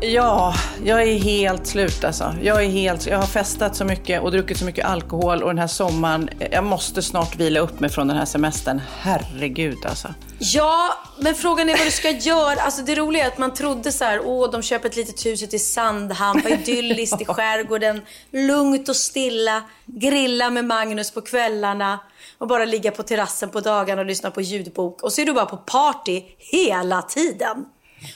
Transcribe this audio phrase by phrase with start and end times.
[0.00, 2.34] Ja, jag är helt slut alltså.
[2.42, 5.58] Jag, är helt, jag har festat så mycket och druckit så mycket alkohol och den
[5.58, 8.80] här sommaren, jag måste snart vila upp mig från den här semestern.
[9.00, 10.08] Herregud alltså.
[10.38, 12.60] Ja, men frågan är vad du ska göra.
[12.60, 15.42] Alltså det roliga är att man trodde så här, åh de köper ett litet hus
[15.42, 18.00] ute i Sandhamn, vad idylliskt i skärgården,
[18.32, 21.98] lugnt och stilla, grilla med Magnus på kvällarna
[22.38, 25.02] och bara ligga på terrassen på dagarna och lyssna på ljudbok.
[25.02, 27.64] Och så är du bara på party hela tiden.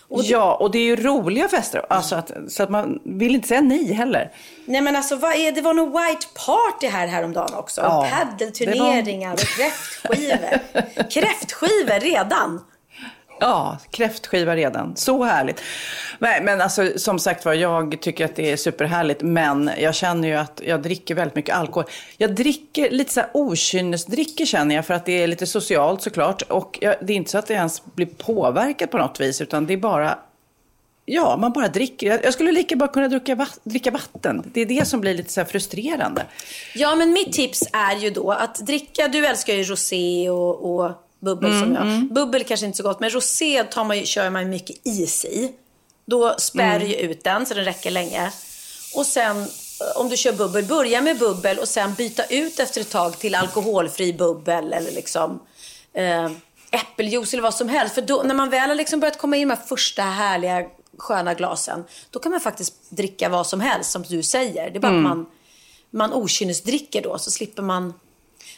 [0.08, 1.86] Och ja, och det är ju roliga fester.
[1.88, 4.30] Alltså att, så att man vill inte säga nej heller.
[4.64, 5.60] Nej men alltså vad är det?
[5.60, 7.80] var nog white party här häromdagen också.
[7.80, 9.34] Ja, Paddelturneringar var...
[9.34, 11.10] och kräftskivor.
[11.10, 12.60] kräftskivor redan.
[13.42, 14.96] Ja, kräftskiva redan.
[14.96, 15.62] Så härligt.
[16.18, 19.22] Nej, men alltså som sagt var, jag tycker att det är superhärligt.
[19.22, 21.84] Men jag känner ju att jag dricker väldigt mycket alkohol.
[22.16, 26.42] Jag dricker lite så här okynnesdricker känner jag för att det är lite socialt såklart.
[26.42, 29.66] Och jag, det är inte så att jag ens blir påverkad på något vis, utan
[29.66, 30.18] det är bara
[31.04, 32.20] Ja, man bara dricker.
[32.24, 34.50] Jag skulle lika bra kunna dricka, vatt, dricka vatten.
[34.54, 36.22] Det är det som blir lite så frustrerande.
[36.74, 40.90] Ja, men mitt tips är ju då att dricka, du älskar ju rosé och, och
[41.22, 41.82] bubbel mm, som jag.
[41.82, 42.08] Mm.
[42.08, 45.52] Bubbel kanske inte så gott, men rosé tar man, kör man mycket is i.
[46.04, 47.10] Då spär mm.
[47.10, 48.32] ut den så den räcker länge.
[48.94, 49.46] Och sen eh,
[49.96, 53.34] om du kör bubbel, börja med bubbel och sen byta ut efter ett tag till
[53.34, 55.40] alkoholfri bubbel eller liksom
[55.94, 56.30] eh,
[56.70, 57.94] äppeljuice eller vad som helst.
[57.94, 60.66] För då, när man väl har liksom börjat komma in med de första härliga
[60.98, 64.70] sköna glasen, då kan man faktiskt dricka vad som helst som du säger.
[64.70, 65.06] Det är bara mm.
[65.06, 65.26] att man,
[65.90, 67.94] man okynnesdricker då så slipper man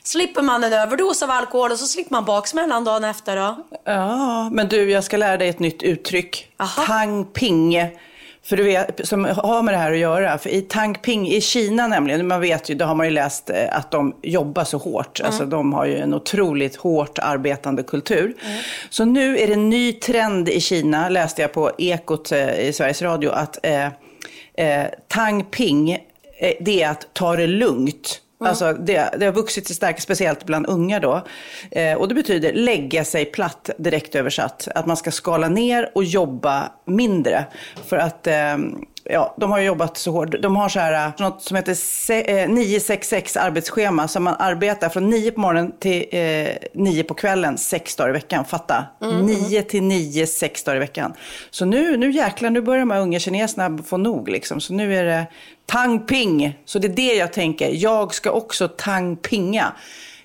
[0.04, 3.56] slipper man en överdos av alkohol och så slipper man baksmällan dagen efter då.
[3.84, 6.48] Ja, men du, jag ska lära dig ett nytt uttryck.
[6.56, 6.86] Aha.
[6.86, 7.76] Tang ping.
[8.44, 10.38] För du vet, som har med det här att göra.
[10.38, 13.50] För i Tang Ping, i Kina nämligen, man vet ju, det har man ju läst
[13.50, 15.20] eh, att de jobbar så hårt.
[15.20, 15.26] Mm.
[15.26, 18.24] Alltså de har ju en otroligt hårt arbetande kultur.
[18.44, 18.58] Mm.
[18.90, 22.72] Så nu är det en ny trend i Kina, läste jag på Ekot eh, i
[22.72, 23.86] Sveriges Radio, att eh,
[24.54, 28.20] eh, Tang Ping, eh, det är att ta det lugnt.
[28.40, 28.50] Mm.
[28.50, 31.22] Alltså det, det har vuxit sig starkt, speciellt bland unga då.
[31.70, 34.68] Eh, och det betyder lägga sig platt, direkt översatt.
[34.74, 37.44] Att man ska skala ner och jobba mindre.
[37.86, 38.56] För att eh,
[39.04, 40.42] ja, de har jobbat så hårt.
[40.42, 44.08] De har så här, något som heter 966 eh, arbetsschema.
[44.08, 48.12] Så man arbetar från 9 på morgonen till eh, 9 på kvällen, sex dagar i
[48.12, 48.44] veckan.
[48.44, 48.84] Fatta!
[49.02, 49.26] Mm.
[49.26, 51.14] 9 till 9, sex dagar i veckan.
[51.50, 54.60] Så nu, nu jäklar, nu börjar de här unga kineserna få nog liksom.
[54.60, 55.26] Så nu är det
[55.66, 56.58] tang ping.
[56.64, 57.70] Så det är det jag tänker.
[57.72, 59.72] Jag ska också tang pinga.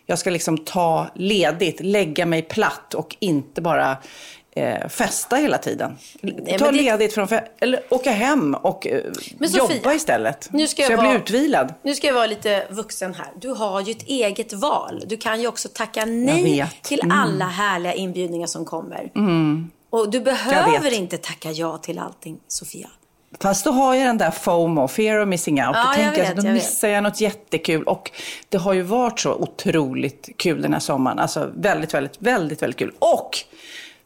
[0.06, 3.98] Jag ska liksom ta ledigt, lägga mig platt och inte bara
[4.60, 5.98] eh, festa hela tiden.
[6.22, 6.72] Nej, Ta det...
[6.72, 7.28] ledigt från
[7.60, 10.50] eller åka hem och eh, Sofia, jobba istället.
[10.52, 11.74] Nu ska jag så jag vara, blir utvilad.
[11.84, 13.28] Nu ska jag vara lite vuxen här.
[13.36, 15.04] Du har ju ett eget val.
[15.06, 17.18] Du kan ju också tacka nej till mm.
[17.20, 19.12] alla härliga inbjudningar som kommer.
[19.16, 19.70] Mm.
[19.90, 22.90] Och du behöver inte tacka ja till allting, Sofia.
[23.42, 25.72] Fast då har jag den där FOMO, fear of missing out.
[25.74, 27.84] Ja, då tänker jag, vet, då missar jag något jättekul.
[27.84, 28.12] Och
[28.50, 31.20] det har ju varit så otroligt kul den här sommaren.
[31.20, 32.94] Alltså väldigt, väldigt, väldigt, väldigt kul.
[33.00, 33.38] Och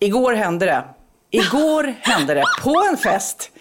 [0.03, 0.83] Igår hände det.
[1.31, 3.51] Igår hände det på en fest.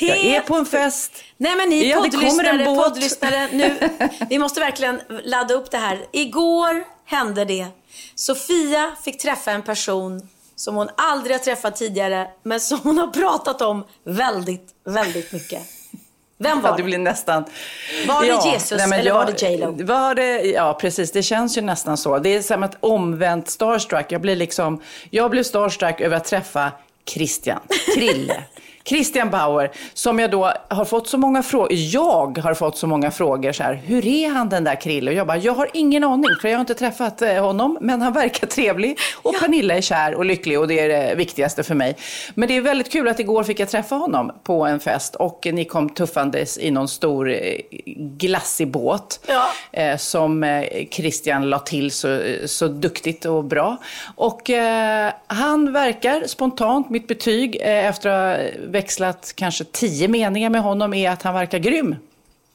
[0.00, 1.12] Jag är på en fest.
[1.36, 3.90] Nej men ni ja, poddlyssnare, poddlyssnare, nu,
[4.30, 6.06] vi måste verkligen ladda upp det här.
[6.12, 7.66] Igår hände det.
[8.14, 13.06] Sofia fick träffa en person som hon aldrig har träffat tidigare, men som hon har
[13.06, 15.62] pratat om väldigt, väldigt mycket.
[16.44, 16.76] Vem var det?
[16.76, 17.44] det blir nästan...
[18.06, 19.84] Var det ja, Jesus nej, eller jag, var det J Lo?
[19.84, 21.12] Var det, ja, precis.
[21.12, 22.18] Det känns ju nästan så.
[22.18, 24.06] Det är som ett omvänt starstruck.
[24.08, 24.82] Jag blir liksom...
[25.10, 26.72] Jag blev starstruck över att träffa
[27.06, 27.60] Christian,
[27.94, 28.44] Krille,
[28.88, 33.10] Christian Bauer, som jag då har fått så många frågor, jag har fått så många
[33.10, 35.10] frågor så här, hur är han den där Krille?
[35.10, 38.02] Och jag bara, jag har ingen aning, för jag har inte träffat eh, honom, men
[38.02, 38.98] han verkar trevlig.
[39.22, 39.38] Och ja.
[39.40, 41.96] Pernilla är kär och lycklig och det är det viktigaste för mig.
[42.34, 45.46] Men det är väldigt kul att igår fick jag träffa honom på en fest och
[45.52, 47.38] ni kom tuffandes i någon stor eh,
[47.96, 49.46] glassig båt ja.
[49.72, 53.76] eh, som Christian la till så, så duktigt och bra.
[54.16, 54.50] Och
[55.26, 61.22] han verkar spontant, mitt betyg efter att växlat kanske tio meningar med honom är att
[61.22, 61.96] han verkar grym.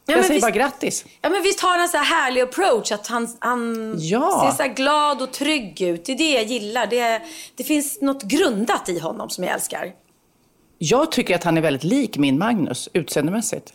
[0.05, 1.05] Ja, jag säger visst, bara grattis.
[1.21, 4.45] Ja, men visst har han så här härlig approach, att han, han ja.
[4.45, 6.05] ser så här glad och trygg ut.
[6.05, 6.87] Det är det jag gillar.
[6.87, 7.21] Det,
[7.55, 9.91] det finns något grundat i honom som jag älskar.
[10.77, 13.73] Jag tycker att han är väldigt lik min Magnus, utseendemässigt.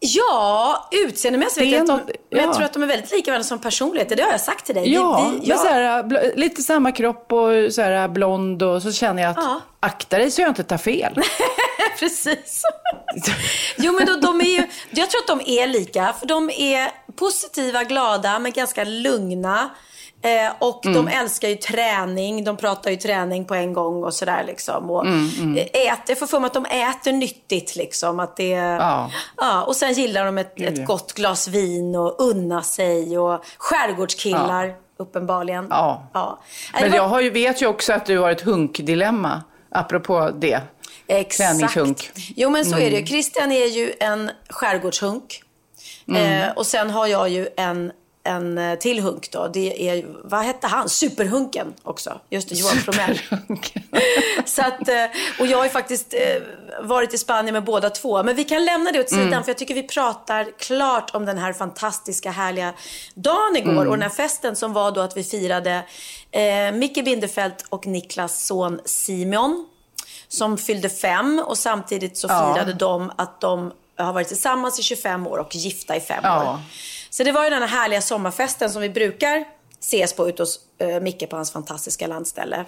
[0.00, 1.92] Ja, utseendemässigt inte.
[1.92, 2.38] Något, ja.
[2.38, 4.16] jag tror att de är väldigt lika varandra som personligheter.
[4.16, 4.92] Det har jag sagt till dig.
[4.92, 5.56] Ja, vi, vi, ja.
[5.64, 9.60] men här, lite samma kropp och så här, blond och så känner jag att ja.
[9.80, 11.14] akta dig så jag inte tar fel.
[11.98, 12.62] Precis.
[13.76, 16.14] jo, men då, de är ju, jag tror att de är lika.
[16.20, 19.70] För de är positiva, glada, men ganska lugna.
[20.22, 21.04] Eh, och mm.
[21.04, 22.44] de älskar ju träning.
[22.44, 24.90] De pratar ju träning på en gång och sådär liksom.
[24.90, 25.56] Och mm, mm.
[25.72, 28.20] Äter, jag får för mig att de äter nyttigt liksom.
[28.20, 29.10] Att det, ja.
[29.36, 33.18] ja och sen gillar de ett, ett gott glas vin och unna sig.
[33.18, 34.74] Och skärgårdskillar, ja.
[34.96, 35.66] uppenbarligen.
[35.70, 36.02] Ja.
[36.12, 36.38] ja.
[36.80, 39.42] Men jag har ju, vet ju också att du har ett hunkdilemma.
[39.70, 40.60] Apropå det.
[41.06, 41.50] Exakt.
[41.50, 42.10] Träningshunk.
[42.36, 42.96] Jo men så är det.
[42.96, 43.06] Mm.
[43.06, 45.42] Christian är ju en skärgårdshunk.
[46.08, 46.42] Mm.
[46.42, 47.92] Eh, och sen har jag ju en
[48.26, 49.48] en eh, till hunk då.
[49.48, 50.88] Det är, vad hette han?
[50.88, 52.20] Superhunken också.
[52.30, 53.20] Just det, Johan Fromell.
[54.44, 55.04] så att, eh,
[55.40, 56.42] och jag har faktiskt eh,
[56.82, 58.22] varit i Spanien med båda två.
[58.22, 59.42] Men vi kan lämna det åt sidan mm.
[59.42, 62.74] för jag tycker vi pratar klart om den här fantastiska härliga
[63.14, 63.72] dagen igår.
[63.72, 63.88] Mm.
[63.88, 65.84] Och den här festen som var då att vi firade
[66.30, 69.66] eh, Micke Bindefeld och Niklas son Simon.
[70.28, 72.76] Som fyllde fem och samtidigt så firade ja.
[72.76, 76.52] de att de har varit tillsammans i 25 år och gifta i fem ja.
[76.52, 76.58] år.
[77.10, 79.44] Så det var ju den här härliga sommarfesten som vi brukar
[79.80, 82.64] ses på ute hos uh, Micke på hans fantastiska landställe.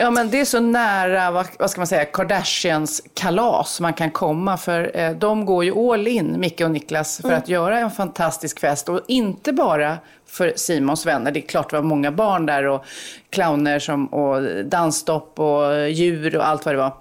[0.00, 4.10] Ja, men det är så nära, vad, vad ska man säga, Kardashians kalas man kan
[4.10, 4.56] komma.
[4.56, 7.38] För eh, de går ju all in, Micke och Niklas, för mm.
[7.38, 8.88] att göra en fantastisk fest.
[8.88, 11.30] Och inte bara för Simons vänner.
[11.30, 12.84] Det är klart det var många barn där och
[13.30, 16.92] clowner som, och dansstopp och djur och allt vad det var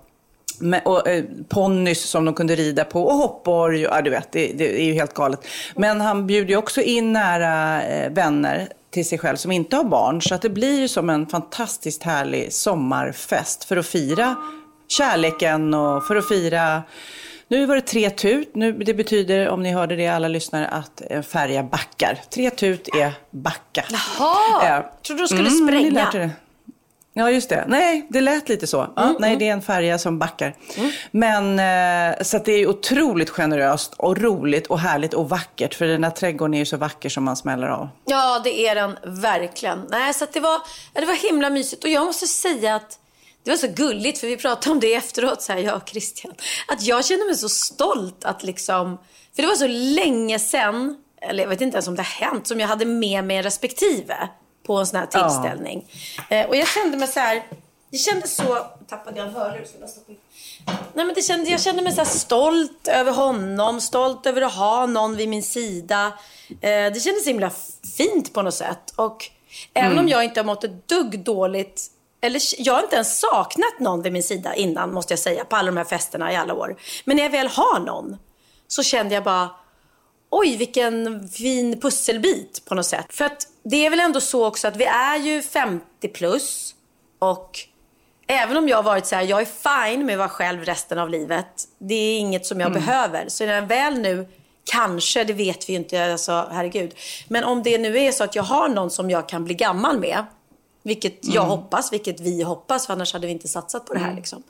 [0.83, 3.81] och eh, ponnys som de kunde rida på och hoppborg.
[3.81, 5.47] Ja, du vet, det, det, är ju helt galet.
[5.75, 9.83] Men han bjuder ju också in nära eh, vänner till sig själv som inte har
[9.83, 10.21] barn.
[10.21, 14.35] Så att det blir ju som en fantastiskt härlig sommarfest för att fira
[14.87, 16.83] kärleken och för att fira
[17.49, 18.55] nu var det tre tut.
[18.55, 22.19] Nu, det betyder, om ni hörde det alla lyssnare, att eh, färja backar.
[22.29, 23.83] Tre tut är backa.
[23.89, 26.31] Jaha, eh, trodde du skulle mm, spränga.
[27.17, 27.65] Ja, just det.
[27.67, 28.93] Nej, det lät lite så.
[28.95, 29.39] Ja, mm, nej, mm.
[29.39, 30.55] det är en färja som backar.
[30.75, 30.91] Mm.
[31.11, 31.59] Men
[32.13, 35.75] eh, så det är otroligt generöst och roligt och härligt och vackert.
[35.75, 37.89] För den här trädgården är ju så vacker som man smäller av.
[38.05, 39.85] Ja, det är den verkligen.
[39.89, 40.61] Nej, så det var,
[40.93, 41.83] det var himla mysigt.
[41.83, 42.99] Och jag måste säga att
[43.43, 46.33] det var så gulligt, för vi pratade om det efteråt, så här, jag och Christian.
[46.67, 48.97] Att jag kände mig så stolt att liksom,
[49.35, 52.47] för det var så länge sedan, eller jag vet inte ens om det har hänt,
[52.47, 54.29] som jag hade med mig respektive
[54.67, 55.85] på en sån här tillställning.
[56.29, 56.35] Ja.
[56.35, 57.43] Eh, och jag kände mig så här,
[57.91, 59.67] det kändes så, tappade jag en hörlur.
[60.93, 64.85] Nej, men det kände, jag kände mig så stolt över honom, stolt över att ha
[64.85, 66.13] någon vid min sida.
[66.49, 67.51] Eh, det kändes så himla
[67.97, 68.93] fint på något sätt.
[68.95, 69.29] Och
[69.73, 70.03] även mm.
[70.03, 71.91] om jag inte har mått ett dugg dåligt
[72.21, 75.55] eller jag har inte ens saknat någon vid min sida innan, måste jag säga, på
[75.55, 76.75] alla de här festerna i alla år.
[77.05, 78.17] Men när jag väl har någon,
[78.67, 79.49] så kände jag bara,
[80.29, 83.05] oj vilken fin pusselbit på något sätt.
[83.09, 86.75] För att det är väl ändå så också att vi är ju 50 plus
[87.19, 87.59] och
[88.27, 89.45] även om jag har varit så här, jag är
[89.89, 91.67] fine med att vara själv resten av livet.
[91.77, 92.85] Det är inget som jag mm.
[92.85, 93.29] behöver.
[93.29, 94.27] Så när jag väl nu,
[94.71, 96.95] kanske, det vet vi ju inte, alltså herregud.
[97.27, 99.99] Men om det nu är så att jag har någon som jag kan bli gammal
[99.99, 100.25] med,
[100.83, 101.57] vilket jag mm.
[101.57, 104.17] hoppas, vilket vi hoppas, för annars hade vi inte satsat på det här mm.
[104.17, 104.43] liksom.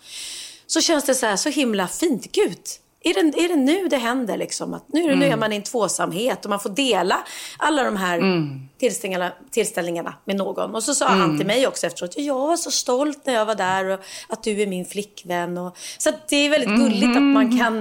[0.67, 2.31] Så känns det så här, så himla fint.
[2.31, 2.59] Gud,
[3.09, 4.37] är det, är det nu det händer?
[4.37, 4.73] Liksom?
[4.73, 5.19] Att nu, mm.
[5.19, 7.23] nu är man i en tvåsamhet och man får dela
[7.57, 8.69] alla de här mm.
[8.79, 10.75] tillställningarna, tillställningarna med någon.
[10.75, 11.19] Och så sa mm.
[11.19, 13.99] han till mig också efteråt, jag var så stolt när jag var där och
[14.29, 15.57] att du är min flickvän.
[15.57, 17.59] Och, så det är väldigt gulligt att man mm.
[17.59, 17.77] kan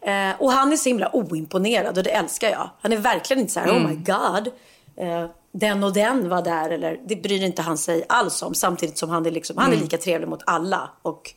[0.00, 2.70] eh, och han är så himla oimponerad och det älskar jag.
[2.80, 4.04] Han är verkligen inte så här, oh my mm.
[4.04, 4.50] god.
[4.96, 6.70] Eh, den och den var där.
[6.70, 8.54] Eller, det bryr inte han sig alls om.
[8.54, 9.82] Samtidigt som han är, liksom, han är mm.
[9.82, 10.90] lika trevlig mot alla.
[11.02, 11.34] Och,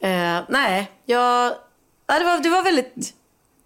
[0.00, 1.52] eh, nej, jag
[2.10, 3.14] Ja, det, var, det var väldigt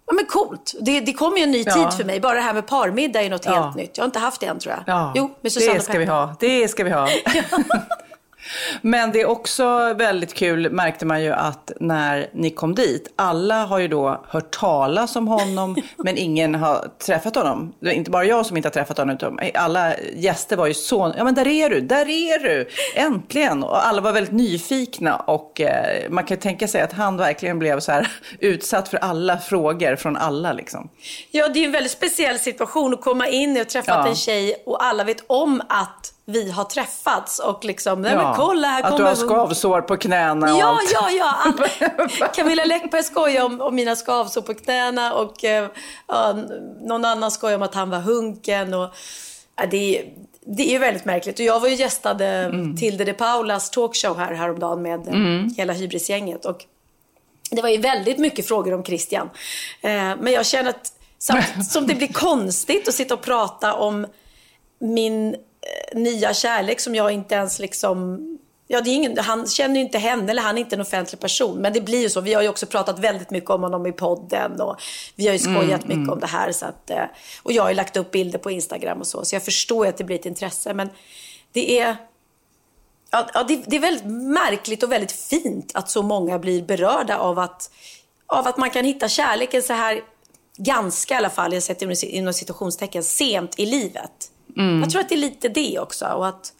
[0.07, 0.75] ja, men coolt.
[0.81, 1.73] Det, det kommer ju en ny ja.
[1.73, 2.19] tid för mig.
[2.19, 3.63] Bara det här med parmiddag är något ja.
[3.63, 3.97] helt nytt.
[3.97, 4.95] Jag har inte haft det än tror jag.
[4.95, 5.11] Ja.
[5.15, 6.35] Jo, med Susanne Det ska vi ha.
[6.39, 7.09] Det ska vi ha.
[8.81, 13.65] Men det är också väldigt kul, märkte man ju att när ni kom dit, alla
[13.65, 17.73] har ju då hört talas om honom, men ingen har träffat honom.
[17.79, 20.73] Det är inte bara jag som inte har träffat honom, utan alla gäster var ju
[20.73, 23.63] så, ja men där är du, där är du, äntligen.
[23.63, 27.79] Och alla var väldigt nyfikna och eh, man kan tänka sig att han verkligen blev
[27.79, 30.89] så här utsatt för alla frågor från alla liksom.
[31.31, 34.07] Ja, det är en väldigt speciell situation att komma in och träffa ja.
[34.07, 38.67] en tjej och alla vet om att vi har träffats och liksom, nej men kolla
[38.67, 38.93] här kommer...
[38.93, 40.91] Att du har skavsår på knäna och ja, allt.
[40.93, 41.53] Ja, ja,
[42.19, 42.27] ja.
[42.35, 45.67] Camilla Läckberg skojar om, om mina skavsår på knäna och eh,
[46.81, 48.73] någon annan skojar om att han var hunken.
[48.73, 48.89] Och,
[49.55, 50.13] ja, det, är,
[50.45, 51.39] det är väldigt märkligt.
[51.39, 52.77] Och jag var ju gästade mm.
[52.77, 55.53] Tilde de Paulas talkshow här häromdagen med mm.
[55.57, 56.45] hela hybrisgänget.
[56.45, 56.65] Och
[57.51, 59.29] det var ju väldigt mycket frågor om Christian.
[59.81, 64.07] Eh, men jag känner att samtidigt som det blir konstigt att sitta och prata om
[64.79, 65.35] min
[65.93, 68.19] nya kärlek som jag inte ens liksom
[68.67, 71.19] Ja, det är ingen, han känner ju inte henne eller han är inte en offentlig
[71.19, 71.57] person.
[71.57, 72.21] Men det blir ju så.
[72.21, 74.81] Vi har ju också pratat väldigt mycket om honom i podden och
[75.15, 76.09] vi har ju skojat mm, mycket mm.
[76.09, 76.51] om det här.
[76.51, 77.03] Så att, eh,
[77.43, 79.25] och jag har ju lagt upp bilder på Instagram och så.
[79.25, 80.73] Så jag förstår att det blir ett intresse.
[80.73, 80.89] Men
[81.51, 81.97] det är,
[83.11, 87.39] ja, det, det, är väldigt märkligt och väldigt fint att så många blir berörda av
[87.39, 87.71] att,
[88.27, 90.01] av att man kan hitta kärleken så här
[90.57, 94.31] ganska i alla fall, jag sätter inom situationstecken, sent i livet.
[94.57, 94.79] Mm.
[94.79, 96.05] Jag tror att det är lite det också.
[96.05, 96.53] Och att,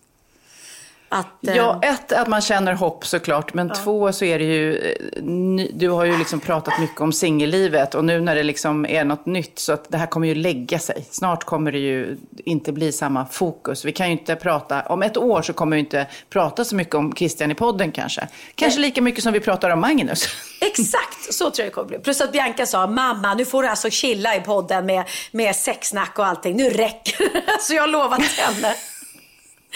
[1.19, 3.53] att, ja, eh, ett, att man känner hopp såklart.
[3.53, 3.75] Men ja.
[3.75, 4.77] två, så är det ju...
[4.77, 7.95] Eh, du har ju liksom pratat mycket om singellivet.
[7.95, 10.79] Och nu när det liksom är något nytt, så att det här kommer ju lägga
[10.79, 11.05] sig.
[11.11, 13.85] Snart kommer det ju inte bli samma fokus.
[13.85, 14.81] Vi kan ju inte prata...
[14.81, 18.27] Om ett år så kommer vi inte prata så mycket om Christian i podden kanske.
[18.55, 20.27] Kanske lika mycket som vi pratar om Magnus.
[20.61, 21.99] Exakt, så tror jag det kommer bli.
[21.99, 26.19] Plus att Bianca sa, mamma nu får du alltså chilla i podden med, med sexsnack
[26.19, 26.55] och allting.
[26.55, 27.41] Nu räcker det.
[27.59, 28.75] Så jag har lovat henne.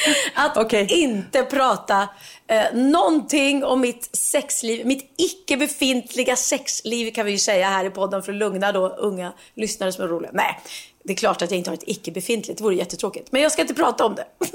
[0.34, 0.86] Att okay.
[0.88, 2.10] inte prata
[2.48, 7.90] eh, någonting om mitt sexliv, mitt icke befintliga sexliv kan vi ju säga här i
[7.90, 10.32] podden för att lugna då unga lyssnare som är roliga.
[10.34, 10.60] Nej,
[11.04, 13.32] det är klart att jag inte har ett icke befintligt, det vore jättetråkigt.
[13.32, 14.26] Men jag ska inte prata om det.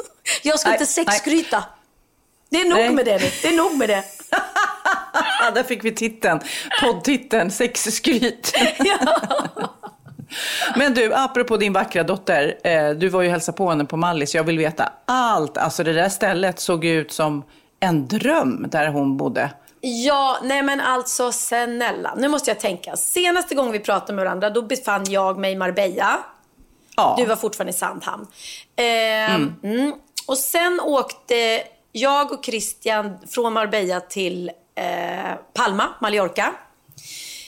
[0.42, 1.64] Jag ska nej, inte sexskryta.
[2.50, 2.90] Det är nog nej.
[2.90, 4.04] med det nu, det är nog med det.
[5.54, 6.40] Där fick vi titeln,
[6.82, 8.52] poddtiteln, sexskryt.
[8.78, 9.20] ja.
[10.76, 12.54] Men du, apropå din vackra dotter.
[12.64, 14.34] Eh, du var ju hälsa på henne på Mallis.
[14.34, 15.58] Jag vill veta allt.
[15.58, 17.44] Alltså det där stället såg ut som
[17.80, 19.50] en dröm där hon bodde.
[19.80, 22.14] Ja, nej men alltså snälla.
[22.16, 22.96] Nu måste jag tänka.
[22.96, 26.18] Senaste gången vi pratade med varandra, då befann jag mig i Marbella.
[26.96, 27.14] Ja.
[27.18, 28.26] Du var fortfarande i Sandhamn.
[28.76, 28.84] Eh,
[29.34, 29.54] mm.
[29.62, 29.94] Mm.
[30.26, 31.62] Och sen åkte
[31.92, 36.52] jag och Christian från Marbella till eh, Palma, Mallorca.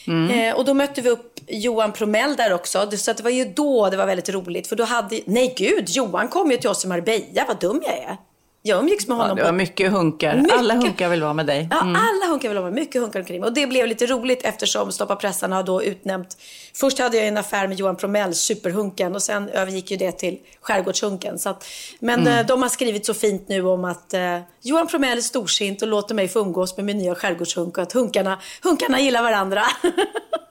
[0.07, 0.31] Mm.
[0.31, 2.91] Eh, och då mötte vi upp Johan Promell där också.
[2.91, 4.67] Så det var ju då det var väldigt roligt.
[4.67, 7.45] För då hade, nej gud, Johan kom ju till oss i Marbella.
[7.47, 8.17] Vad dum jag är.
[8.61, 9.37] Jag umgicks med honom.
[9.37, 10.37] Ja, det var mycket hunkar.
[10.37, 10.57] Mycket...
[10.57, 11.57] Alla hunkar vill vara med dig.
[11.57, 11.69] Mm.
[11.71, 14.91] Ja, alla hunkar vill vara med Mycket hunkar omkring Och det blev lite roligt eftersom
[14.91, 16.37] Stoppa pressarna har då utnämnt...
[16.75, 19.15] Först hade jag en affär med Johan Promell, superhunken.
[19.15, 21.39] Och sen övergick ju det till skärgårdshunken.
[21.39, 21.65] Så att,
[21.99, 22.39] men mm.
[22.39, 25.87] Eh, de har skrivit så fint nu om att eh, Johan Promell är storsint och
[25.87, 27.77] låter mig få umgås med min nya skärgårdshunk.
[27.77, 29.63] Och att hunkarna, hunkarna gillar varandra.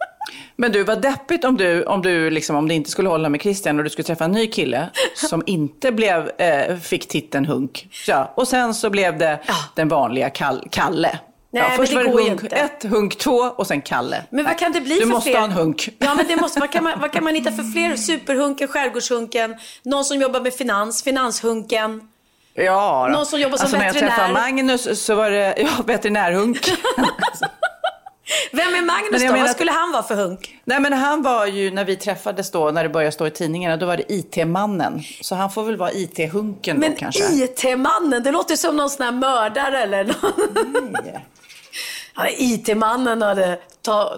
[0.56, 3.40] Men du, vad deppigt om du, om du liksom, om det inte skulle hålla med
[3.40, 7.88] Christian och du skulle träffa en ny kille som inte blev, eh, fick titeln hunk.
[8.06, 9.54] Ja, och sen så blev det ja.
[9.74, 11.18] den vanliga Kall, Kalle.
[11.50, 14.22] Nej, ja, först var det hunk ett, hunk två och sen Kalle.
[14.30, 15.38] Men vad kan det bli du för måste fler?
[15.38, 15.88] ha en hunk.
[15.98, 17.96] Ja, men det måste, vad, kan man, vad kan man hitta för fler?
[17.96, 22.00] Superhunken, skärgårdshunken, någon som jobbar med finans, finanshunken.
[22.54, 23.16] Ja, då.
[23.16, 24.00] någon som jobbar som alltså, veterinär.
[24.00, 26.58] När jag träffade Magnus så var det ja, veterinärhunk.
[28.52, 29.40] Vem är Magnus då?
[29.40, 30.58] Vad skulle han vara för hunk?
[30.64, 33.76] Nej men han var ju, när vi träffades då, när det började stå i tidningarna,
[33.76, 35.02] då var det IT-mannen.
[35.20, 37.22] Så han får väl vara IT-hunken då kanske.
[37.22, 40.96] Men IT-mannen, det låter som någon sån här mördare eller någon.
[42.16, 43.58] Ja, IT-mannen hade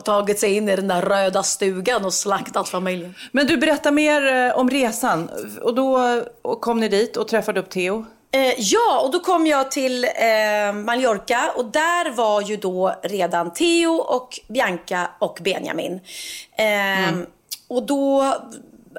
[0.05, 3.15] tagit sig in i den där röda stugan och slaktat familjen.
[3.33, 5.31] Men du, berättar mer eh, om resan.
[5.63, 6.23] Och då
[6.61, 8.05] kom ni dit och träffade upp Theo?
[8.31, 13.53] Eh, ja, och då kom jag till eh, Mallorca och där var ju då redan
[13.53, 16.01] Theo och Bianca och Benjamin.
[16.57, 17.27] Eh, mm.
[17.69, 18.35] Och då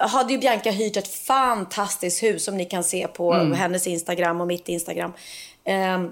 [0.02, 3.54] hade ju Bianca hyrt ett fantastiskt hus som ni kan se på mm.
[3.54, 5.14] hennes Instagram och mitt Instagram.
[5.64, 6.12] Ehm,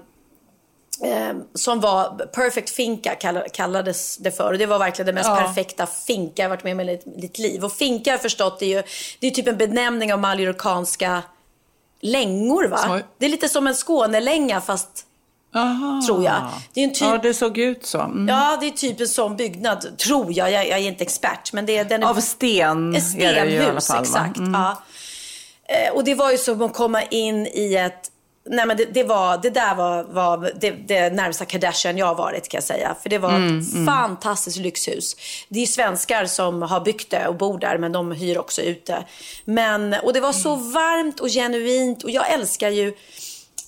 [1.04, 3.14] ehm, som var Perfect Finka
[3.52, 4.52] kallades det för.
[4.52, 5.36] Och det var verkligen det mest ja.
[5.36, 7.64] perfekta finka jag varit med om i mitt liv.
[7.64, 8.82] Och finka har jag förstått är ju,
[9.20, 11.22] det är typ en benämning av mallorcanska
[12.00, 12.78] längor va?
[12.78, 13.00] Så...
[13.18, 15.04] Det är lite som en Skånelänga fast
[15.54, 16.02] Aha.
[16.06, 16.42] Tror jag.
[16.74, 17.00] Det är en typ...
[17.00, 18.00] Ja, det såg ut så.
[18.00, 18.28] Mm.
[18.28, 20.50] Ja, det är typ en sån byggnad, tror jag.
[20.50, 21.52] Jag, jag är inte expert.
[21.52, 22.06] Men det är, den är...
[22.06, 24.36] Av sten stenhus, är det ju i alla fall, exakt.
[24.36, 24.54] Mm.
[24.54, 24.82] Ja.
[25.68, 28.10] Eh, och det var ju som att komma in i ett
[28.50, 32.14] nej men det, det, var, det där var, var det, det närmsta Kardashian jag har
[32.14, 32.96] varit kan jag säga.
[33.02, 33.86] För det var mm, ett mm.
[33.86, 35.16] fantastiskt lyxhus.
[35.48, 38.86] Det är svenskar som har byggt det och bor där men de hyr också ut
[38.86, 39.04] det.
[39.44, 40.72] Men, och det var så mm.
[40.72, 42.94] varmt och genuint och jag älskar ju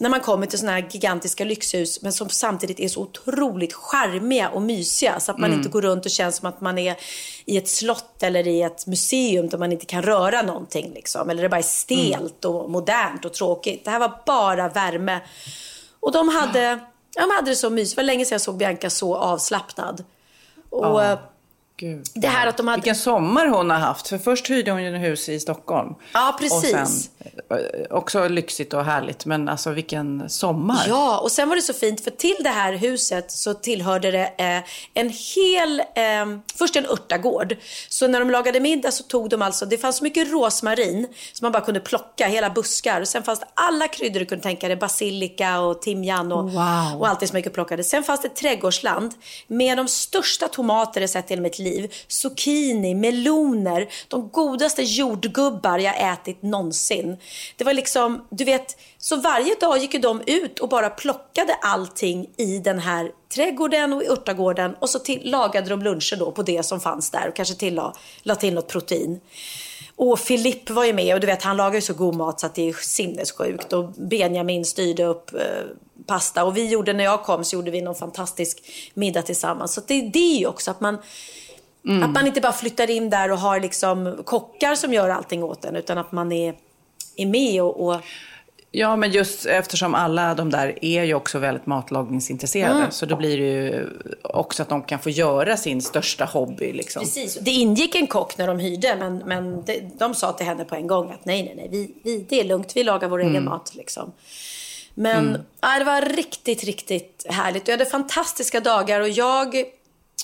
[0.01, 4.49] när man kommer till sådana här gigantiska lyxhus men som samtidigt är så otroligt charmiga
[4.49, 5.59] och mysiga så att man mm.
[5.59, 6.97] inte går runt och känner som att man är
[7.45, 11.31] i ett slott eller i ett museum där man inte kan röra någonting liksom.
[11.31, 12.57] Eller det bara är stelt mm.
[12.57, 13.85] och modernt och tråkigt.
[13.85, 15.21] Det här var bara värme.
[16.01, 16.79] Och de hade,
[17.15, 17.97] de hade det så mysigt.
[17.97, 20.05] Det var länge sedan jag såg Bianca så avslappnad.
[20.71, 21.19] Och ja.
[21.81, 22.07] Gud.
[22.15, 22.77] Det här att de hade...
[22.77, 24.09] Vilken sommar hon har haft.
[24.09, 25.95] För först hyrde hon ju en hus i Stockholm.
[26.13, 26.75] Ja, precis.
[26.75, 27.11] Och sen,
[27.51, 30.85] eh, också lyxigt och härligt, men alltså vilken sommar.
[30.89, 34.33] Ja, och sen var det så fint, för till det här huset så tillhörde det
[34.39, 34.63] eh,
[34.95, 37.57] en hel, eh, först en örtagård.
[37.89, 41.45] Så när de lagade middag så tog de alltså, det fanns så mycket rosmarin som
[41.45, 43.01] man bara kunde plocka, hela buskar.
[43.01, 46.99] Och sen fanns det alla kryddor du kunde tänka dig, basilika och timjan och, wow.
[46.99, 47.85] och allt det som mycket plockade.
[47.85, 49.15] Sen fanns det ett trädgårdsland
[49.47, 51.95] med de största tomater jag sett i mitt liv liv.
[52.09, 57.17] Zucchini, meloner, de godaste jordgubbar jag ätit någonsin.
[57.57, 61.55] Det var liksom, du vet, så varje dag gick ju de ut och bara plockade
[61.63, 66.33] allting i den här trädgården och i örtagården och så till, lagade de luncher då
[66.33, 69.21] på det som fanns där och kanske tilla, la till något protein.
[69.97, 72.47] Och Filipp var ju med och du vet han lagar ju så god mat så
[72.47, 75.41] att det är sinnessjukt och Benjamin styrde upp eh,
[76.07, 78.63] pasta och vi gjorde när jag kom så gjorde vi någon fantastisk
[78.95, 79.75] middag tillsammans.
[79.75, 80.99] Så det är ju också att man
[81.87, 82.03] Mm.
[82.03, 85.65] Att man inte bara flyttar in där och har liksom kockar som gör allting åt
[85.65, 86.55] en, utan att man är,
[87.17, 88.01] är med och, och...
[88.73, 92.79] Ja, men just eftersom alla de där är ju också väldigt matlagningsintresserade.
[92.79, 92.91] Mm.
[92.91, 93.89] Så då blir det ju
[94.23, 96.73] också att de kan få göra sin största hobby.
[96.73, 97.01] Liksom.
[97.01, 97.39] Precis.
[97.41, 100.75] Det ingick en kock när de hyrde, men, men de, de sa till henne på
[100.75, 103.33] en gång att nej, nej, nej, vi, vi, det är lugnt, vi lagar vår mm.
[103.33, 103.75] egen mat.
[103.75, 104.13] Liksom.
[104.95, 105.41] Men mm.
[105.61, 107.69] ja, det var riktigt, riktigt härligt.
[107.69, 109.55] Jag hade fantastiska dagar och jag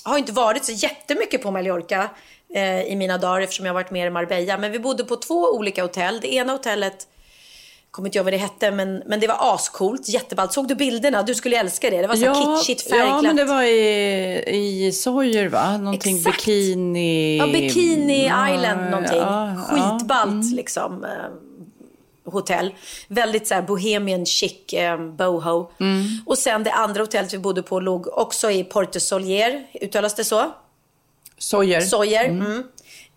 [0.09, 2.09] har inte varit så jättemycket på Mallorca
[2.53, 4.57] eh, i mina dagar eftersom jag har varit mer i Marbella.
[4.57, 6.19] Men vi bodde på två olika hotell.
[6.21, 7.07] Det ena hotellet
[7.91, 10.53] kommer inte ihåg vad det hette, men, men det var ascoolt, jätteballt.
[10.53, 11.23] Såg du bilderna?
[11.23, 12.01] Du skulle älska det.
[12.01, 13.07] Det var så ja, kitschigt, färgglatt.
[13.07, 15.77] Ja, men det var i, i Sawyer, va?
[15.77, 16.45] Någonting Exakt.
[16.45, 17.37] bikini...
[17.37, 19.17] Ja, Bikini Island någonting.
[19.17, 20.31] Ja, Skitballt ja.
[20.31, 20.55] Mm.
[20.55, 21.05] liksom.
[22.31, 22.73] Hotell.
[23.07, 25.71] Väldigt så här bohemian chic eh, boho.
[25.79, 26.03] Mm.
[26.25, 29.67] Och sen det andra hotellet vi bodde på låg också i Porto Solier.
[29.81, 30.53] Uttalas det så?
[31.37, 31.81] Sojer.
[31.81, 32.25] Sojer.
[32.25, 32.63] Mm.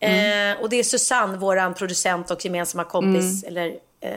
[0.01, 0.57] Mm.
[0.57, 3.57] Eh, och det är Susanne, vår producent och gemensamma kompis, mm.
[3.57, 4.13] eller eh,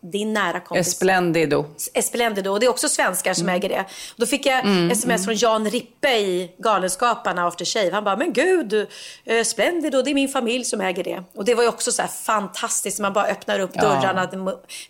[0.00, 0.86] din nära kompis.
[0.86, 1.66] Esplendido.
[1.94, 2.50] Esplendido.
[2.50, 3.54] Och det är också svenskar som mm.
[3.54, 3.84] äger det.
[4.16, 5.24] Då fick jag mm, sms mm.
[5.24, 7.90] från Jan Rippe i Galenskaparna After Shave.
[7.90, 8.86] Han bara, men gud,
[9.24, 11.22] eh, Splendido, det är min familj som äger det.
[11.34, 13.00] Och det var ju också så här fantastiskt.
[13.00, 13.82] Man bara öppnar upp ja.
[13.82, 14.30] dörrarna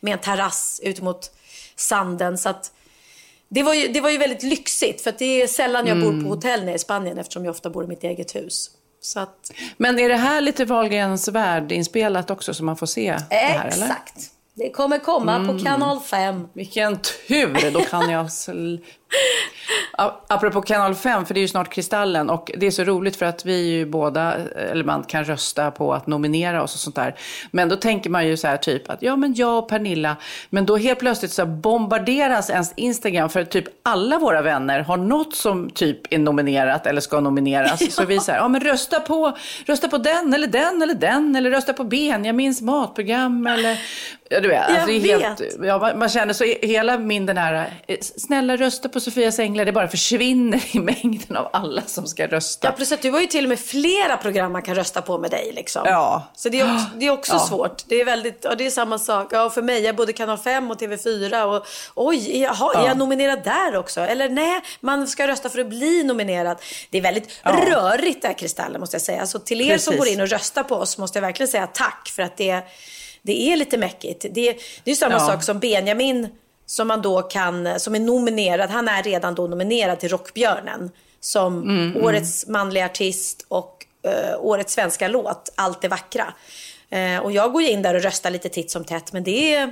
[0.00, 1.30] med en terrass ut mot
[1.76, 2.38] sanden.
[2.38, 2.72] Så att,
[3.48, 5.00] det var, ju, det var ju väldigt lyxigt.
[5.00, 6.24] För det är sällan jag bor på mm.
[6.24, 8.70] hotell nere i Spanien eftersom jag ofta bor i mitt eget hus.
[9.16, 9.52] Att...
[9.76, 13.66] Men är det här lite Wahlgrens värld inspelat också så man får se det här?
[13.66, 14.30] Exakt.
[14.58, 15.48] Det kommer komma mm.
[15.58, 16.48] på kanal 5.
[16.52, 17.70] Vilken tur!
[17.70, 18.30] Då kan jag...
[20.28, 22.30] Apropå kanal 5, för det är ju snart Kristallen.
[22.30, 25.70] Och det är så roligt för att vi är ju båda, eller man kan rösta
[25.70, 27.14] på att nominera oss och sånt där.
[27.50, 30.16] Men då tänker man ju så här typ att ja men jag och Pernilla.
[30.50, 35.34] Men då helt plötsligt så bombarderas ens Instagram för typ alla våra vänner har något
[35.34, 37.80] som typ är nominerat eller ska nomineras.
[37.88, 37.90] Ja.
[37.90, 41.36] Så vi säger, ja men rösta på, rösta på den eller den eller den.
[41.36, 43.78] Eller rösta på Benjamins matprogram eller
[44.30, 47.36] Ja, du vet, alltså det är helt, ja, man, man, känner så, hela min den
[47.36, 52.06] här, eh, snälla rösta på Sofias änglar, det bara försvinner i mängden av alla som
[52.06, 52.68] ska rösta.
[52.68, 55.18] Ja, plus att du har ju till och med flera program man kan rösta på
[55.18, 55.52] med dig.
[55.54, 55.82] Liksom.
[55.87, 56.28] Ja.
[56.34, 57.38] Så det är också, det är också ja.
[57.38, 57.84] svårt.
[57.88, 59.28] Det är, väldigt, ja, det är samma sak.
[59.30, 61.42] Ja, för mig, jag både kanal 5 och TV4.
[61.42, 62.82] Och, oj, jaha, ja.
[62.82, 64.00] är jag nominerad där också?
[64.00, 66.56] Eller nej, man ska rösta för att bli nominerad.
[66.90, 67.50] Det är väldigt ja.
[67.50, 69.26] rörigt där, Kristallen, måste jag säga.
[69.26, 69.84] Så till er Precis.
[69.84, 72.12] som går in och röstar på oss måste jag verkligen säga tack.
[72.14, 72.64] För att det
[73.22, 74.26] det är lite mäckigt.
[74.30, 76.28] Det, det är samma sak som Benjamin
[76.68, 81.62] som man då kan, som är nominerad, han är redan då nominerad till Rockbjörnen som
[81.62, 82.04] mm, mm.
[82.04, 82.52] årets mm.
[82.52, 86.35] manliga artist och uh, årets svenska låt, Allt det vackra.
[86.94, 89.70] Uh, och jag går in där och röstar lite titt som tätt, men det är,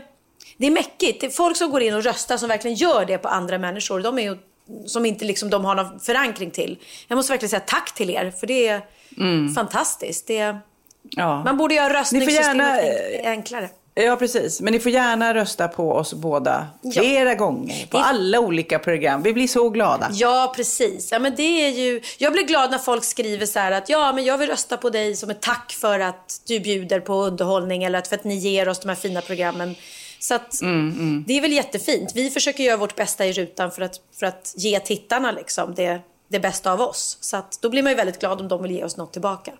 [0.56, 1.20] det är mäckigt.
[1.20, 4.00] Det är folk som går in och röstar som verkligen gör det på andra människor.
[4.00, 4.38] De är ju,
[4.86, 6.78] som inte liksom de har någon förankring till.
[7.08, 8.80] Jag måste verkligen säga tack till er, för det är
[9.16, 9.54] mm.
[9.54, 10.26] fantastiskt.
[10.26, 10.56] Det
[11.10, 11.44] Ja.
[11.44, 13.68] Man borde göra röstningssystemet gärna, enklare.
[13.98, 14.60] Ja, precis.
[14.60, 17.34] Men ni får gärna rösta på oss båda flera ja.
[17.34, 17.86] gånger.
[17.86, 18.04] På det...
[18.04, 19.22] alla olika program.
[19.22, 20.10] Vi blir så glada.
[20.12, 21.12] Ja, precis.
[21.12, 22.00] Ja, men det är ju...
[22.18, 24.90] Jag blir glad när folk skriver så här att ja, men jag vill rösta på
[24.90, 28.68] dig som ett tack för att du bjuder på underhållning eller för att ni ger
[28.68, 29.74] oss de här fina programmen.
[30.18, 30.60] Så att,
[31.26, 32.12] det är väl jättefint.
[32.14, 36.00] Vi försöker göra vårt bästa i rutan för att, för att ge tittarna liksom det,
[36.28, 37.18] det bästa av oss.
[37.20, 39.52] Så att, då blir man ju väldigt glad om de vill ge oss något tillbaka.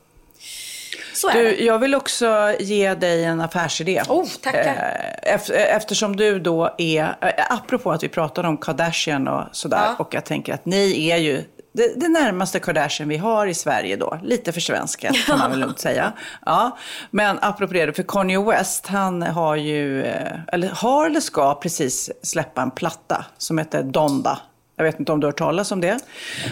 [1.17, 1.31] Så.
[1.31, 4.03] Du, jag vill också ge dig en affärsidé.
[4.09, 5.01] Oh, tackar.
[5.23, 9.81] Eh, eft- Eftersom du då är, eh, apropå att vi pratade om Kardashian och sådär,
[9.85, 9.95] Ja.
[10.05, 13.97] och jag tänker att ni är ju det, det närmaste Kardashian vi har i Sverige
[13.97, 14.19] då.
[14.23, 16.13] Lite för svenska kan man väl lugnt säga.
[16.47, 16.79] Ja.
[17.11, 22.11] Men apropå det, för Kanye West, han har ju, eh, eller har eller ska precis
[22.23, 24.39] släppa en platta som heter Donda.
[24.79, 25.99] Jag vet inte om du har hört talas om det.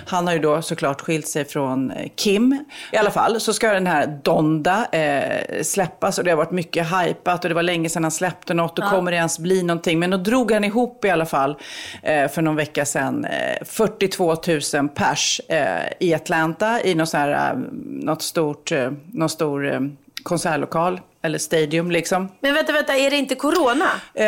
[0.06, 2.64] Han har ju då såklart skilt sig från eh, Kim.
[2.92, 6.86] I alla fall så ska den här Donda eh, släppas och det har varit mycket
[6.86, 9.98] hypat och det var länge sedan han släppte något och kommer det ens bli någonting.
[9.98, 11.56] Men då drog han ihop i alla fall
[12.02, 14.34] eh, för någon vecka sedan eh, 42
[14.74, 18.72] 000 pers eh, i Atlanta i något, här, eh, något stort,
[19.12, 19.90] någon stor
[20.22, 22.28] konsertlokal eller stadium liksom.
[22.40, 23.90] Men vänta, vänta, är det inte corona?
[24.14, 24.26] Eh,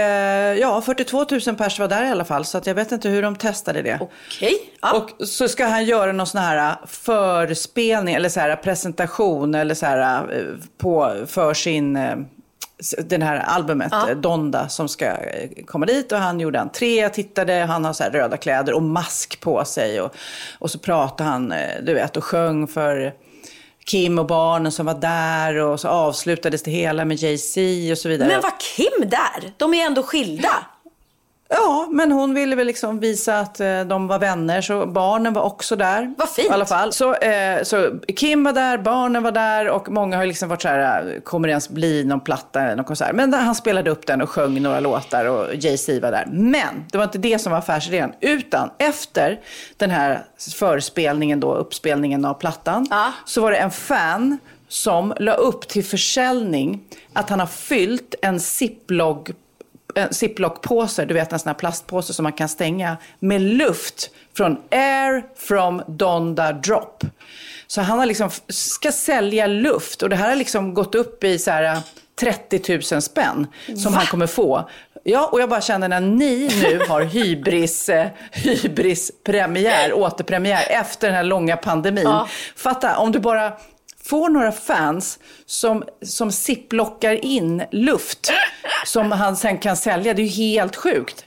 [0.60, 3.22] ja, 42 000 pers var där i alla fall så att jag vet inte hur
[3.22, 3.98] de testade det.
[4.00, 4.58] Okej.
[4.82, 4.92] Ja.
[4.92, 9.74] Och så ska han göra någon sån här äh, förspelning eller så här presentation eller
[9.74, 10.44] så här äh,
[10.78, 11.98] på, för sin,
[13.04, 14.14] den här albumet Ja.
[14.14, 15.16] Donda som ska
[15.66, 19.40] komma dit och han gjorde entré, jag tittade, han har så röda kläder och mask
[19.40, 20.14] på sig och,
[20.58, 23.12] och så pratade han, du vet, och sjöng för
[23.90, 28.08] Kim och barnen som var där och så avslutades det hela med Jay-Z och så
[28.08, 28.28] vidare.
[28.28, 29.52] Men var Kim där?
[29.56, 30.66] De är ändå skilda.
[31.48, 35.42] Ja, men hon ville väl liksom visa att eh, de var vänner, så barnen var
[35.42, 36.14] också där.
[36.18, 36.48] Vad fint.
[36.48, 36.92] I alla fall.
[36.92, 40.68] Så, eh, så Kim var där, barnen var där och många har liksom varit så
[40.68, 43.12] här, eh, kommer det ens bli någon platta, någon konsert?
[43.14, 46.26] Men han spelade upp den och sjöng några låtar och Jay-Z var där.
[46.30, 49.40] Men det var inte det som var affärsidén, utan efter
[49.76, 50.24] den här
[50.58, 53.12] förspelningen då, uppspelningen av plattan, Ja.
[53.24, 56.80] så var det en fan som la upp till försäljning
[57.12, 59.30] att han har fyllt en ziplock
[59.96, 64.56] en ziplock-påse, du vet en sån här plastpåse som man kan stänga, med luft från
[64.70, 67.04] Air from Donda Drop.
[67.66, 71.38] Så han har liksom, ska sälja luft och det här har liksom gått upp i
[71.38, 71.78] så här
[72.20, 74.68] 30 000 spänn som han kommer få.
[75.04, 81.16] Ja, och jag bara känner när ni nu har hybris, eh, hybris-premiär, återpremiär efter den
[81.16, 82.14] här långa pandemin.
[82.56, 83.52] Fatta, om du bara
[84.06, 88.32] får några fans som, som zipplockar in luft
[88.86, 90.14] som han sen kan sälja.
[90.14, 91.24] Det är ju helt sjukt.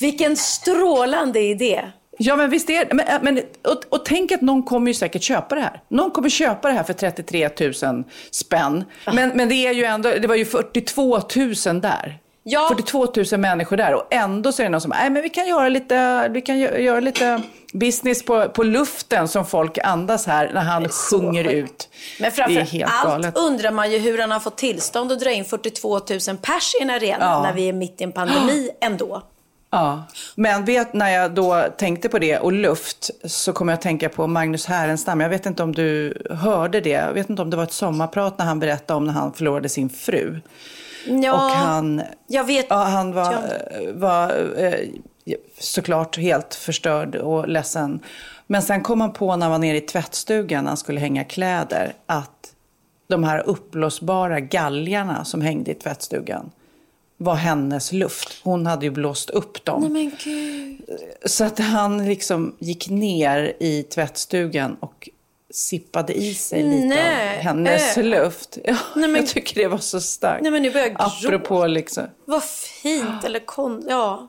[0.00, 1.82] Vilken strålande idé.
[2.18, 2.94] Ja, men visst är.
[2.94, 5.80] Men, men, och, och tänk att någon kommer ju säkert köpa det här.
[5.88, 7.50] Någon kommer köpa det här för 33
[7.82, 8.84] 000 spänn.
[9.12, 11.18] Men, men det är ju ändå, det var ju 42
[11.66, 12.18] 000 där.
[12.48, 12.66] Ja.
[12.68, 15.48] 42 000 människor där och ändå så är det någon som, nej men vi kan
[15.48, 20.50] göra lite, vi kan gö- göra lite business på, på luften som folk andas här
[20.54, 21.70] när han sjunger sjukt.
[21.70, 21.88] ut.
[22.20, 23.38] Men framför allt galet.
[23.38, 26.00] undrar man ju hur han har fått tillstånd att dra in 42 000
[26.42, 27.42] pers i en arena Ja.
[27.42, 29.22] när vi är mitt i en pandemi ändå.
[29.70, 30.02] Ja,
[30.34, 34.08] men vet när jag då tänkte på det och luft så kommer jag att tänka
[34.08, 35.20] på Magnus Härenstam.
[35.20, 36.90] Jag vet inte om du hörde det.
[36.90, 39.68] Jag vet inte om det var ett sommarprat när han berättade om när han förlorade
[39.68, 40.40] sin fru.
[41.06, 42.66] Ja, och han, jag vet.
[42.68, 43.40] ja, han var, Ja.
[43.94, 44.88] var eh,
[45.58, 48.00] såklart helt förstörd och ledsen.
[48.46, 51.24] Men sen kom han på när han var nere i tvättstugan när han skulle hänga
[51.24, 52.52] kläder att
[53.08, 56.50] de här uppblåsbara galgarna som hängde i tvättstugan
[57.18, 58.40] var hennes luft.
[58.44, 59.80] Hon hade ju blåst upp dem.
[59.80, 60.80] Nej men gud.
[61.24, 65.08] Så att han liksom gick ner i tvättstugan och
[65.56, 68.04] sippade i sig lite Nej, av hennes äh.
[68.04, 68.58] luft.
[68.64, 70.42] Ja, Nej, men- Jag tycker det var så starkt.
[70.42, 70.96] Nej, men nu börjar jag.
[71.00, 72.04] Apropå liksom.
[72.24, 73.84] Vad fint eller kon...
[73.88, 74.28] Ja.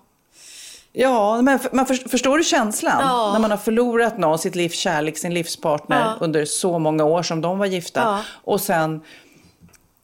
[0.93, 2.97] Ja, men man för, förstår du känslan?
[2.99, 3.31] Ja.
[3.33, 6.13] När man har förlorat någon, sitt livs kärlek, sin livspartner Ja.
[6.25, 7.99] under så många år som de var gifta.
[7.99, 8.21] Ja.
[8.43, 9.01] Och sen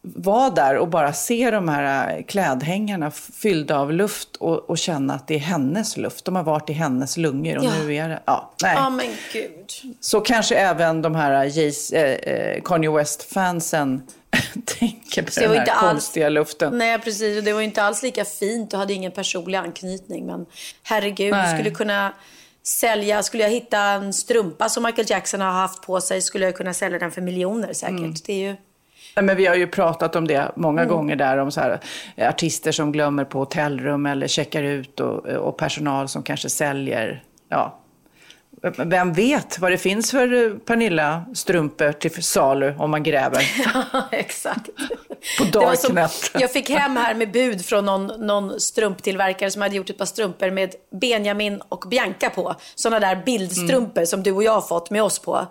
[0.05, 5.13] vara där och bara se de här äh, klädhängarna fyllda av luft och, och känna
[5.13, 6.25] att det är hennes luft.
[6.25, 7.71] De har varit i hennes lungor och Ja.
[7.83, 8.21] nu är det...
[8.25, 8.73] Ja, nej.
[8.75, 9.71] Ja men gud.
[9.99, 14.01] Så kanske även de här Jays, eh, eh, Kanye West-fansen
[14.65, 16.77] tänker på det den här inte alls- konstiga luften.
[16.77, 20.25] Nej precis, och det var inte alls lika fint och hade ingen personlig anknytning.
[20.25, 20.45] Men
[20.83, 21.51] herregud, Nej.
[21.53, 22.13] du skulle kunna
[22.63, 26.55] sälja, skulle jag hitta en strumpa som Michael Jackson har haft på sig skulle jag
[26.55, 27.99] kunna sälja den för miljoner säkert.
[27.99, 28.13] Mm.
[28.25, 28.55] Det är ju...
[29.15, 30.93] Nej, men vi har ju pratat om det många Mm.
[30.93, 31.79] gånger där, om så här,
[32.15, 37.23] eh, artister som glömmer på hotellrum eller checkar ut och, och personal som kanske säljer.
[37.49, 37.79] Ja.
[38.77, 43.41] Vem vet vad det finns för eh, Pernilla-strumpor till salu om man gräver.
[43.93, 44.69] Ja, exakt.
[45.39, 46.31] På Darknet.
[46.33, 50.05] Jag fick hem här med bud från någon, någon strumptillverkare som hade gjort ett par
[50.05, 52.55] strumpor med Benjamin och Bianca på.
[52.75, 55.47] Sådana där bildstrumpor som du och jag har fått med oss på.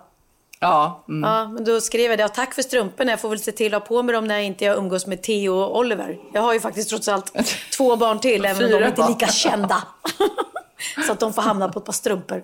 [0.63, 1.03] Ja.
[1.09, 1.29] Mm.
[1.29, 2.29] ja, men då skrev jag det.
[2.29, 3.11] tack för strumporna.
[3.11, 5.21] Jag får väl se till att ha på mig dem när jag inte umgås med
[5.23, 6.17] Theo och Oliver.
[6.33, 7.33] Jag har ju faktiskt trots allt
[7.77, 9.83] två barn till, även om de inte är lika kända.
[11.07, 12.43] Så att de får hamna på ett par strumpor.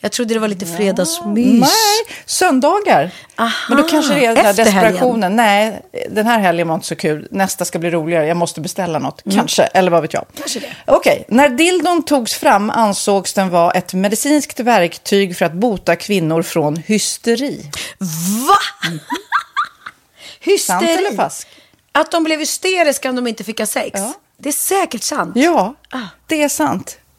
[0.00, 1.60] jag trodde det var lite fredagsmys.
[1.60, 3.10] Nej, söndagar.
[3.36, 4.92] Aha, Men då kanske det är den där efter helgen.
[4.92, 5.36] desperationen.
[5.36, 7.28] Nej, den här helgen var inte så kul.
[7.30, 8.26] Nästa ska bli roligare.
[8.26, 9.22] Jag måste beställa något.
[9.34, 10.22] Kanske, eller vad vet jag.
[10.22, 10.32] Mm.
[10.38, 10.66] Kanske det.
[10.86, 16.42] Okej, när dildon togs fram ansågs den vara ett medicinskt verktyg för att bota kvinnor
[16.42, 17.70] från hysteri.
[18.48, 18.90] Va?
[20.60, 21.16] Sant eller Hysteri.
[21.16, 21.48] falskt?
[21.92, 23.90] Att de blev hysteriska om de inte fick ha sex.
[23.94, 24.14] Ja.
[24.36, 25.32] Det är säkert sant.
[25.36, 25.98] Ja, Ah.
[26.26, 26.98] det är sant.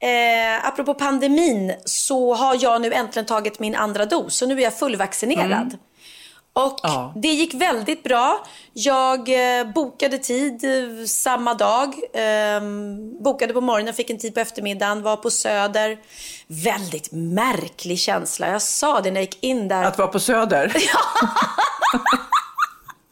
[0.00, 4.36] Eh, apropå pandemin så har jag nu äntligen tagit min andra dos.
[4.36, 5.52] Så nu är jag fullvaccinerad.
[5.52, 5.78] Mm.
[6.52, 7.12] Och ja.
[7.16, 8.46] det gick väldigt bra.
[8.72, 9.18] Jag
[9.58, 11.94] eh, bokade tid eh, samma dag.
[12.12, 12.60] Eh,
[13.24, 15.98] bokade på morgonen, fick en tid på eftermiddagen, var på Söder.
[16.46, 18.48] Väldigt märklig känsla.
[18.48, 19.84] Jag sa det när jag gick in där.
[19.84, 20.72] Att vara på Söder?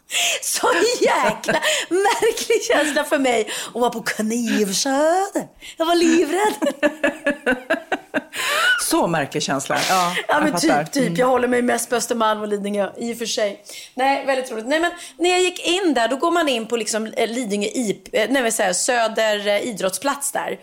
[0.43, 0.69] Så
[1.01, 5.49] jäkla märklig känsla för mig att vara på Knivsöder.
[5.77, 6.55] Jag var livrädd.
[8.81, 9.79] Så märklig känsla.
[9.89, 11.07] Ja, ja men typ, typ.
[11.07, 11.15] Mm.
[11.15, 13.63] Jag håller mig mest på Östermalm och Lidingö i och för sig.
[13.95, 14.67] Nej, väldigt roligt.
[14.67, 17.69] Nej, men när jag gick in där, då går man in på liksom eh, Lidingö
[17.75, 20.59] IP, eh, nej, säga, Söder eh, idrottsplats där.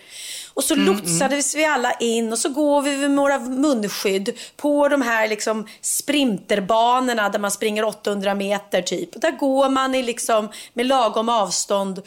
[0.55, 4.87] Och så mm, lotsades vi alla in och så går vi med våra munskydd på
[4.87, 9.21] de här liksom sprinterbanorna där man springer 800 meter typ.
[9.21, 12.01] Där går man i liksom med lagom avstånd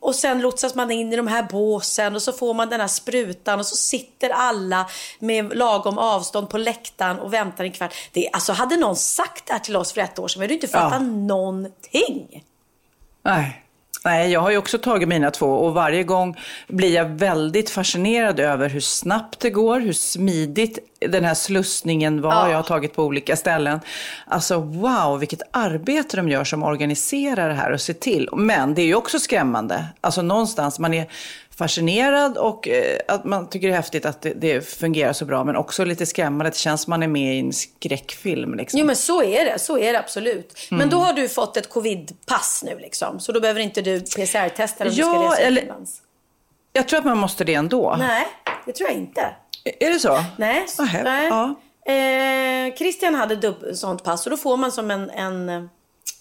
[0.00, 2.88] och sen lotsas man in i de här båsen och så får man den här
[2.88, 4.86] sprutan och så sitter alla
[5.18, 7.94] med lagom avstånd på läktaren och väntar en kvart.
[8.12, 10.54] Det, alltså hade någon sagt det här till oss för ett år sedan, vi hade
[10.54, 11.06] inte fattat ja.
[11.08, 12.44] någonting.
[13.22, 13.64] Nej.
[14.04, 16.36] Nej, jag har ju också tagit mina två och varje gång
[16.68, 22.32] blir jag väldigt fascinerad över hur snabbt det går, hur smidigt den här slussningen var
[22.32, 22.50] ja.
[22.50, 23.80] jag har tagit på olika ställen.
[24.26, 28.28] Alltså wow, vilket arbete de gör som organiserar det här och ser till.
[28.32, 29.84] Men det är ju också skrämmande.
[30.00, 31.06] Alltså någonstans, man är
[31.58, 35.44] fascinerad och eh, att man tycker det är häftigt att det, det, fungerar så bra.
[35.44, 36.50] Men också lite skrämmande.
[36.50, 38.54] Det känns som man är med i en skräckfilm.
[38.54, 38.80] Liksom.
[38.80, 39.58] Jo men så är det.
[39.58, 40.68] Så är det absolut.
[40.70, 40.78] Mm.
[40.78, 43.20] Men då har du fått ett covid-pass nu liksom.
[43.20, 45.74] Så då behöver inte du PCR-testa om ja, du ska resa eller,
[46.72, 47.96] Jag tror att man måste det ändå.
[47.98, 48.26] Nej,
[48.66, 49.34] det tror jag inte.
[49.80, 50.24] Är det så?
[50.36, 50.66] Nej.
[51.04, 51.28] nej.
[51.28, 51.54] Ja.
[51.92, 55.68] Eh, Christian hade dubb, sånt pass och då får man som en, en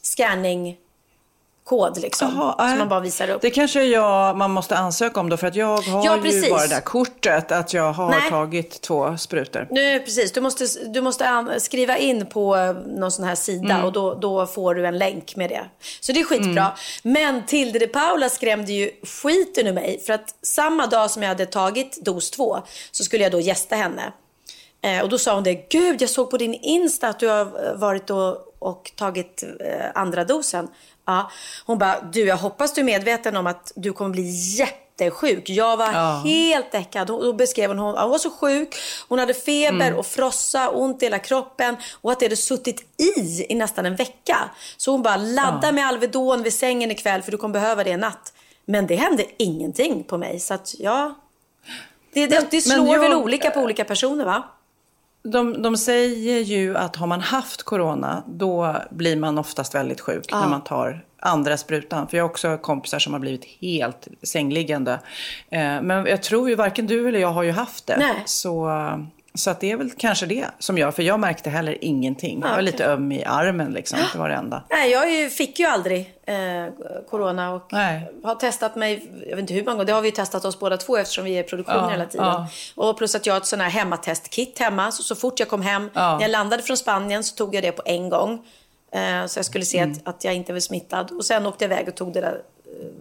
[0.01, 0.77] scanning
[1.67, 2.27] kod liksom.
[2.27, 3.41] Aha, som man bara visar upp.
[3.41, 6.61] Det kanske jag, man måste ansöka om då för att jag har ja, ju bara
[6.61, 8.29] det där kortet att jag har Nej.
[8.29, 9.67] tagit två sprutor.
[9.71, 12.55] Nu, precis, du måste, du måste skriva in på
[12.87, 13.85] någon sån här sida mm.
[13.85, 15.65] och då, då får du en länk med det.
[15.99, 16.61] Så det är skitbra.
[16.61, 16.73] Mm.
[17.01, 18.91] Men Tilde de Paula skrämde ju
[19.21, 22.57] skiten ur mig för att samma dag som jag hade tagit dos två
[22.91, 24.13] så skulle jag då gästa henne.
[24.81, 27.75] Eh, och då sa hon det, gud jag såg på din Insta att du har
[27.75, 30.67] varit och, och tagit eh, andra dosen.
[31.07, 31.31] Ja.
[31.65, 35.49] Hon bara, du jag hoppas du är medveten om att du kommer bli jättesjuk.
[35.49, 36.21] Jag var ja.
[36.25, 37.07] helt däckad.
[37.07, 38.75] Då beskrev hon, hon var så sjuk.
[39.07, 39.99] Hon hade feber mm.
[39.99, 43.95] och frossa, ont i hela kroppen och att det hade suttit i i nästan en
[43.95, 44.37] vecka.
[44.77, 45.71] Så hon bara, ladda ja.
[45.71, 48.33] med Alvedon vid sängen ikväll för du kommer behöva det i natt.
[48.65, 50.39] Men det hände ingenting på mig.
[50.39, 51.15] Så att ja,
[52.13, 54.43] det, det, det slår jag, väl olika på olika personer va?
[55.31, 60.25] De, de säger ju att har man haft corona, då blir man oftast väldigt sjuk
[60.29, 60.41] ja.
[60.41, 62.07] när man tar andra sprutan.
[62.07, 64.99] För jag har också kompisar som har blivit helt sängliggande.
[65.49, 67.97] Eh, men jag tror ju varken du eller jag har ju haft det.
[67.97, 68.23] Nej.
[68.25, 68.69] Så
[69.37, 72.41] så att det är väl kanske det som gör, för jag märkte heller ingenting.
[72.41, 74.63] Jag var lite öm i armen liksom, det var det enda.
[74.69, 76.35] Nej, jag fick ju aldrig eh,
[77.09, 78.11] corona och Nej.
[78.23, 80.77] har testat mig, jag vet inte hur många gånger, det har vi testat oss båda
[80.77, 82.25] två eftersom vi är i produktion ja, hela tiden.
[82.25, 82.47] Ja.
[82.75, 85.61] Och plus att jag har ett sån här hemmatestkit hemma, så, så fort jag kom
[85.61, 86.13] hem, ja.
[86.13, 88.45] när jag landade från Spanien så tog jag det på en gång.
[88.91, 89.91] Eh, så jag skulle se mm.
[89.91, 91.11] att, att jag inte var smittad.
[91.11, 92.41] Och sen åkte jag iväg och tog det där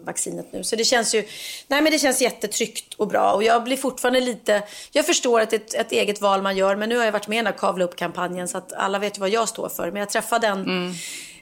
[0.05, 0.64] vaccinet nu.
[0.64, 1.24] Så det känns ju,
[1.68, 3.33] nej men det känns jättetryggt och bra.
[3.33, 4.62] Och jag blir fortfarande lite,
[4.93, 6.77] jag förstår att det är ett, ett eget val man gör.
[6.77, 9.16] Men nu har jag varit med i den här kavla upp-kampanjen så att alla vet
[9.16, 9.91] ju vad jag står för.
[9.91, 10.93] Men jag träffade en, mm.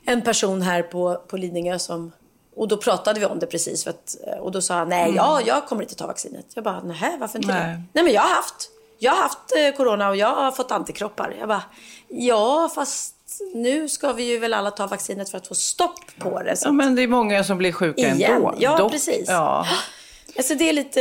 [0.04, 2.12] en person här på, på Lidingö som
[2.56, 3.86] och då pratade vi om det precis.
[3.86, 5.14] Att, och då sa han, nej, mm.
[5.14, 6.46] ja, jag kommer inte ta vaccinet.
[6.54, 7.62] Jag bara, nej, varför inte nej.
[7.62, 7.82] det?
[7.92, 8.70] Nej, men jag har haft.
[8.98, 11.34] Jag har haft eh, corona och jag har fått antikroppar.
[11.38, 11.62] Jag bara,
[12.08, 13.13] ja, fast
[13.54, 16.56] nu ska vi ju väl alla ta vaccinet för att få stopp på det.
[16.64, 18.32] ja, men det är många som blir sjuka igen.
[18.32, 18.54] ändå.
[18.58, 19.24] Ja, Dock, precis.
[19.28, 19.66] Ja.
[20.36, 21.00] Alltså det är lite...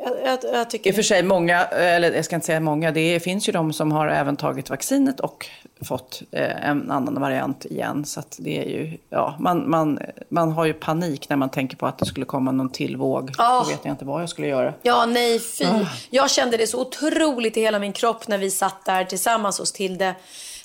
[0.00, 0.90] Jag, jag, jag tycker...
[0.90, 3.72] I och för sig många, eller jag ska inte säga många, det finns ju de
[3.72, 5.46] som har även tagit vaccinet och
[5.84, 8.04] fått eh, en annan variant igen.
[8.04, 11.86] Så det är ju, ja, man, man, man har ju panik när man tänker på
[11.86, 13.30] att det skulle komma någon till våg.
[13.38, 13.62] Oh.
[13.62, 14.74] Då vet jag inte vad jag skulle göra.
[14.82, 15.64] Ja, nej fy.
[15.64, 15.88] Oh.
[16.10, 19.72] Jag kände det så otroligt i hela min kropp när vi satt där tillsammans hos
[19.72, 20.14] Tilde.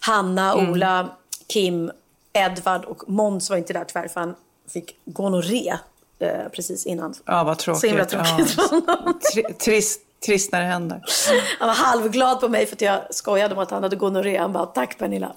[0.05, 0.71] Hanna, mm.
[0.71, 1.09] Ola,
[1.47, 1.91] Kim,
[2.33, 4.35] Edvard och Måns var inte där tyvärr för han
[4.73, 5.77] fick gonorré
[6.19, 7.13] eh, precis innan.
[7.25, 7.81] Ja, vad tråkigt.
[7.81, 8.55] Så himla tråkigt
[8.87, 9.13] ja.
[9.59, 11.01] Trist, trist när det händer.
[11.59, 14.37] Han var halvglad på mig för att jag skojade om att han hade gonorré.
[14.37, 15.33] Han bara, tack Pernilla.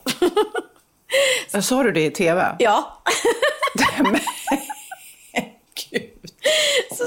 [1.62, 2.56] Sa du det i tv?
[2.58, 3.02] Ja.
[6.96, 7.04] Så,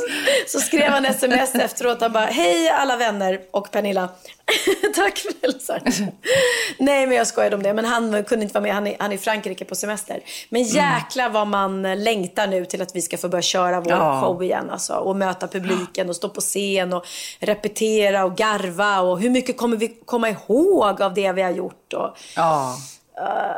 [0.47, 2.01] så skrev han sms efteråt.
[2.01, 4.10] Han bara, hej alla vänner och Pernilla.
[4.95, 5.80] Tack för hälsan.
[6.78, 7.74] Nej men jag skojade om det.
[7.74, 8.74] Men han kunde inte vara med.
[8.74, 10.20] Han är, han är i Frankrike på semester.
[10.50, 10.76] Men Mm.
[10.76, 14.22] jäklar vad man längtar nu till att vi ska få börja köra vår Ja.
[14.22, 14.70] show igen.
[14.70, 17.06] Alltså, och möta publiken och stå på scen och
[17.39, 19.00] repetera och garva.
[19.02, 21.93] Och hur mycket kommer vi komma ihåg av det vi har gjort?
[21.93, 22.78] Och, Ja.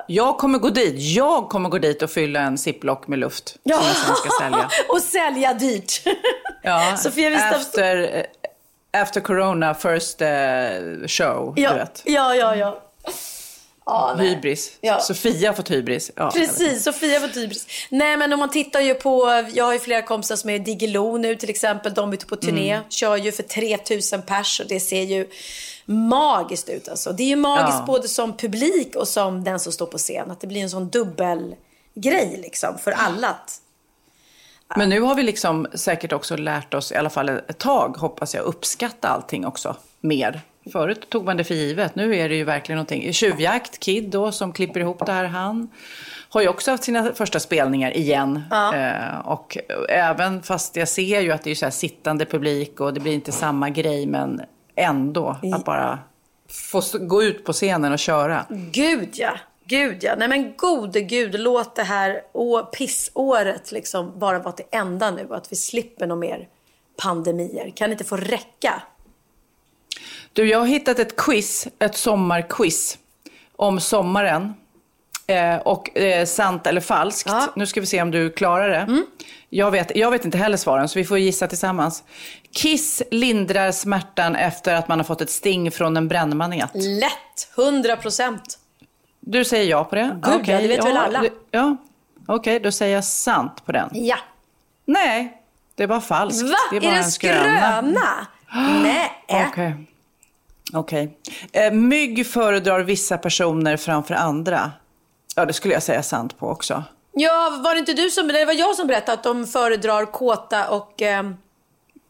[0.08, 0.96] Jag kommer gå dit.
[0.98, 4.70] Jag kommer gå dit och fylla en ziplock med luft som jag sen ska sälja.
[4.90, 6.02] och sälja dyrt.
[6.64, 8.24] Ja, Sofia Wistam- after, eh,
[8.94, 10.28] after corona first eh,
[11.08, 12.02] show, ja, du vet.
[12.06, 12.82] ja, ja, ja.
[14.18, 14.28] Nej.
[14.28, 14.72] Hybris.
[14.82, 15.00] Ja.
[15.00, 16.12] Sofia har fått hybris.
[16.16, 16.32] Ja.
[16.32, 17.68] Precis, Sofia var hybris.
[17.90, 20.60] Nej men om man tittar ju på, jag har ju flera kompisar som är i
[20.60, 21.94] Diggiloo nu till exempel.
[21.94, 22.84] De är ute på turné, Mm.
[22.90, 25.28] kör ju för 3000 pers och det ser ju
[25.86, 27.12] magiskt ut alltså.
[27.12, 27.86] Det är ju magiskt Ja.
[27.86, 30.32] både som publik och som den som står på scen.
[30.32, 31.56] Att det blir en sån dubbel
[31.96, 33.28] grej liksom för alla.
[33.30, 33.58] Att,
[34.76, 38.36] Men nu har vi liksom säkert också lärt oss, i alla fall ett tag, hoppas
[38.36, 40.42] jag, uppskatta allting också mer.
[40.72, 43.14] Förut tog man det för givet, nu är det ju verkligen någonting.
[43.14, 45.70] Tjuvjakt, Kid då, som klipper ihop det här, han
[46.30, 48.44] har ju också haft sina första spelningar igen.
[48.74, 49.58] Eh, och
[49.90, 53.14] även fast jag ser ju att det är så här sittande publik och det blir
[53.14, 54.42] inte samma grej, men
[54.76, 56.00] ändå att bara
[56.50, 58.46] få gå ut på scenen och köra.
[58.50, 59.32] Gud ja,
[59.72, 60.16] gud ja.
[60.18, 65.28] Nej men gode gud, låt det här å, pissåret liksom bara vara till ända nu.
[65.32, 66.48] Att vi slipper några mer
[66.98, 67.70] pandemier.
[67.76, 68.82] Kan det inte få räcka?
[70.34, 72.98] Du, jag har hittat ett quiz, ett sommarquiz
[73.56, 74.54] om sommaren.
[75.28, 77.30] Eh, och eh, sant eller falskt.
[77.30, 77.38] Ja.
[77.38, 77.50] Mm.
[77.56, 79.04] Nu ska vi se om du klarar det.
[79.50, 82.04] Jag, vet, jag vet inte heller svaren, så vi får gissa tillsammans.
[82.56, 86.70] Kiss lindrar smärtan efter att man har fått ett sting från en brännmanet.
[86.74, 88.60] Lätt, 100 procent.
[89.22, 90.20] Du säger ja på det?
[90.24, 91.22] Gud, ja, det vet väl ja, alla.
[91.22, 91.78] det- Ja,
[92.28, 93.90] okej, då säger jag sant på den.
[93.94, 94.18] Ja.
[94.86, 95.42] Nej,
[95.76, 96.50] det var falskt.
[96.50, 96.56] Va?
[96.72, 97.82] Det är, bara det en skröna?
[98.84, 99.12] Nej.
[99.50, 99.76] Okej.
[100.74, 101.18] Okej.
[101.52, 104.72] Eh, mygg föredrar vissa personer framför andra.
[105.36, 106.84] Ja, det skulle jag säga sant på också.
[107.14, 110.70] Ja, var det inte du som, det var jag som berättade att de föredrar kåta
[110.70, 111.20] och eh,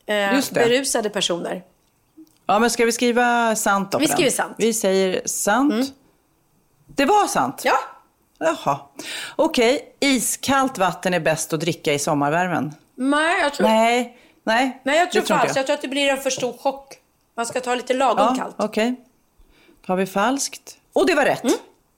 [0.05, 1.63] eh, berusade personer.
[2.45, 3.97] Ja, men ska vi skriva sant då?
[3.97, 4.53] Vi skriver sant.
[4.57, 5.93] Vi säger sant.
[6.95, 7.61] Det var sant?
[7.65, 7.73] Ja.
[8.39, 8.79] Jaha.
[9.35, 12.73] Okej, iskallt vatten är bäst att dricka i sommarvärmen.
[12.95, 14.81] Nej, jag tror, Nej, nej.
[14.83, 15.55] nej, jag tror inte falskt.
[15.55, 16.93] Jag tror att det blir en för stor chock.
[17.37, 18.55] Man ska ta lite lagom Ja, kallt.
[18.57, 18.95] okej.
[19.85, 20.77] Då har vi falskt.
[20.93, 21.43] Och det var rätt.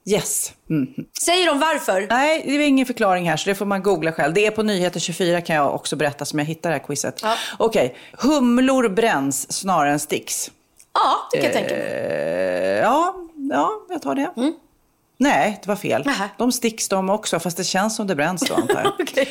[0.06, 0.54] Yes.
[0.70, 0.88] Mm.
[1.26, 2.08] Säger de varför?
[2.10, 4.34] Nej, det är ingen förklaring här så det får man googla själv.
[4.34, 7.20] Det är på Nyheter 24 kan jag också berätta som jag hittar det här quizet.
[7.24, 7.36] Ja.
[7.60, 10.52] Okej, humlor bränns snarare än sticks.
[10.94, 11.84] Ja, det kan jag tänka mig.
[11.84, 13.16] Eh, ja,
[13.52, 14.52] ja, jag tar det.
[15.24, 16.02] Nej, det var fel.
[16.02, 16.14] Mm.
[16.14, 16.30] Nähä.
[16.38, 18.94] De sticks de också, fast det känns som det bränns då antar jag.
[19.00, 19.28] Okej.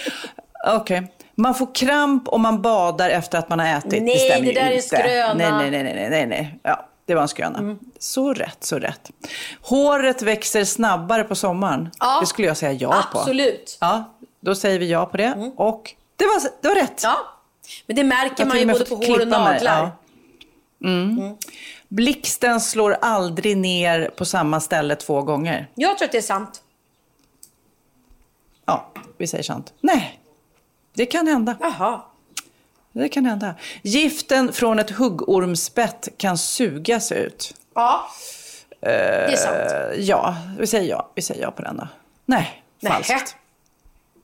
[0.67, 1.13] Okej.
[1.35, 4.03] Man får kramp om man badar efter att man har ätit.
[4.03, 4.87] Nej, stämmer det ju där är inte.
[4.87, 5.35] skröna.
[5.35, 6.59] Nej, nej, nej, nej, nej, nej.
[6.63, 7.59] Ja, det var en skröna.
[7.59, 7.79] Mm.
[7.99, 9.11] Så rätt, så rätt.
[9.61, 11.91] Håret växer snabbare på sommaren.
[12.01, 12.19] Ja.
[12.21, 13.19] Det skulle jag säga ja på.
[13.19, 13.79] Absolut.
[13.81, 14.05] Ja,
[14.41, 15.53] då säger vi ja på det.
[15.57, 17.01] Och det var, det var rätt.
[17.03, 17.17] Ja.
[17.87, 19.63] Men det märker Jag man ju både på hår och naglar.
[19.65, 19.91] ja.
[20.89, 21.37] Mm.
[21.93, 25.67] Blixten slår aldrig ner på samma ställe två gånger.
[25.75, 26.63] Jag tror att det är sant.
[28.65, 29.73] Ja, vi säger sant.
[29.81, 30.21] Nej,
[30.95, 31.57] det kan hända.
[31.61, 32.01] Jaha.
[32.93, 33.55] Det kan hända.
[33.83, 37.55] Giften från ett huggormsbett kan sugas ut.
[37.75, 38.07] Ja.
[38.81, 39.95] Det är sant.
[39.95, 41.11] Eh, ja, vi säger ja.
[41.15, 41.89] Vi säger ja på den då.
[42.27, 42.95] Nej, Nähä.
[42.95, 43.37] falskt.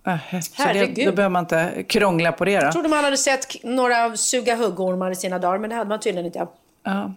[0.05, 0.43] Nähä.
[0.43, 1.07] Så det, Herregud.
[1.07, 2.65] då behöver man inte krångla på det då.
[2.65, 6.01] Jag trodde man hade sett några suga huggormar i sina dagar, men det hade man
[6.01, 6.47] tydligen inte.
[6.83, 7.13] Ja.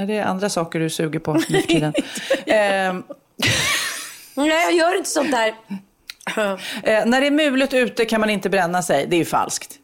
[0.00, 1.92] Nej, det är andra saker du suger på nu tiden.
[2.46, 3.02] Ehm,
[4.34, 5.48] Nej, jag gör inte sånt där.
[6.82, 9.06] eh, när det är mulet ute kan man inte bränna sig.
[9.06, 9.78] Det är ju falskt.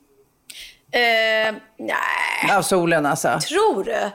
[0.90, 3.38] Eh, nej, Av solen alltså.
[3.48, 4.10] tror du?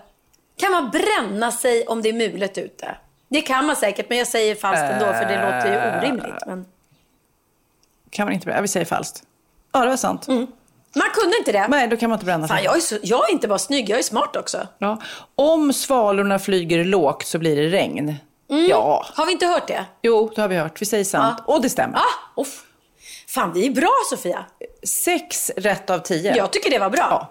[0.57, 2.95] Kan man bränna sig om det är mulet ute?
[3.29, 6.45] Det kan man säkert, men jag säger falskt ändå, för det låter ju orimligt.
[6.47, 6.65] Men...
[8.09, 8.61] Kan man inte bränna?
[8.61, 9.23] Vi säger falskt.
[9.71, 10.27] Ja, det var sant.
[10.95, 11.67] Man kunde inte det.
[11.67, 12.55] Nej, då kan man inte bränna sig.
[12.57, 14.67] Fan, jag, är så, jag är inte bara snygg, jag är smart också.
[14.77, 15.01] Ja.
[15.35, 18.15] Om svalorna flyger lågt så blir det regn.
[18.49, 18.65] Mm.
[18.69, 19.85] Ja, Har vi inte hört det?
[20.01, 20.81] jo, det har vi hört.
[20.81, 21.39] Vi säger sant.
[21.45, 21.97] Och det stämmer.
[21.97, 22.63] Ah, off.
[23.27, 24.45] Fan, vi är bra Sofia.
[24.83, 26.35] Sex rätt av tio.
[26.35, 27.07] Jag tycker det var bra.
[27.09, 27.29] Ja.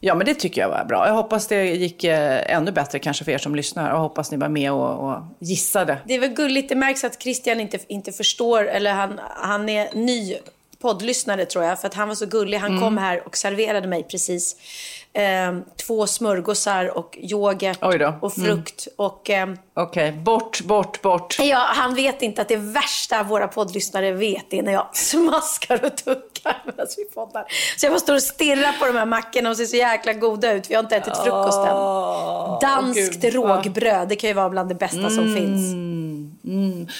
[0.00, 1.06] ja, men det tycker jag var bra.
[1.06, 3.90] Jag hoppas det gick eh, ännu bättre kanske för er som lyssnar.
[3.90, 5.98] Och hoppas ni var med och, och gissade.
[6.06, 9.94] Det är väl gulligt, det märks att Christian inte, inte förstår, eller han, han är
[9.94, 10.36] ny
[10.80, 12.58] poddlyssnare tror jag, för att han var så gullig.
[12.58, 14.56] Han kom här och serverade mig precis
[15.12, 17.78] eh, två smörgåsar och yoghurt
[18.20, 18.88] och frukt.
[18.96, 21.36] Och, eh, Okej, bort, bort, bort.
[21.40, 25.96] ja, han vet inte att det värsta våra poddlyssnare vet är när jag smaskar och
[25.96, 27.44] tuckar medan vi poddar.
[27.76, 30.52] Så jag bara står och stirrar på de här mackorna och ser så jäkla goda
[30.52, 30.70] ut.
[30.70, 31.74] Vi har inte ätit frukosten.
[32.60, 33.56] Danskt Gud, va?
[33.56, 35.74] rågbröd, det kan ju vara bland det bästa som finns.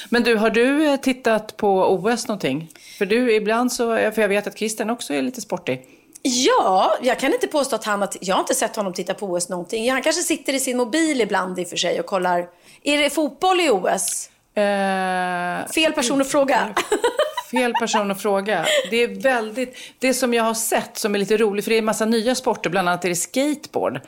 [0.08, 2.68] Men du, har du eh, tittat på OS någonting?
[2.98, 5.86] För du, ibland så, för jag vet att Christian också är lite sportig.
[6.22, 8.10] Ja, jag kan inte påstå att han har...
[8.20, 9.90] Jag har inte sett honom titta på OS någonting.
[9.90, 12.48] Han kanske sitter i sin mobil ibland i och för sig och kollar.
[12.82, 14.30] Är det fotboll i OS?
[14.54, 16.74] Eh, Fel person att fråga.
[17.50, 18.66] Fel person att fråga.
[18.90, 21.78] Det är väldigt, det som jag har sett som är lite roligt, för det är
[21.78, 24.00] en massa nya sporter, bland annat är det skateboard.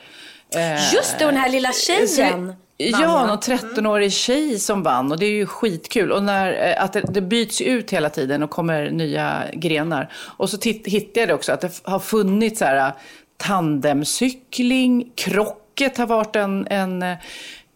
[0.55, 2.55] Eh, Just det, och den här lilla tjejen.
[2.91, 6.11] Det- Ja, någon 13-årig tjej som vann och det är ju skitkul.
[6.11, 10.11] Och när, eh, att det, det byts ut hela tiden och kommer nya grenar.
[10.37, 12.93] Och så titt, hittade jag det också att det har funnits så här eh,
[13.37, 17.17] tandemcykling, krocket har varit en, en, eh,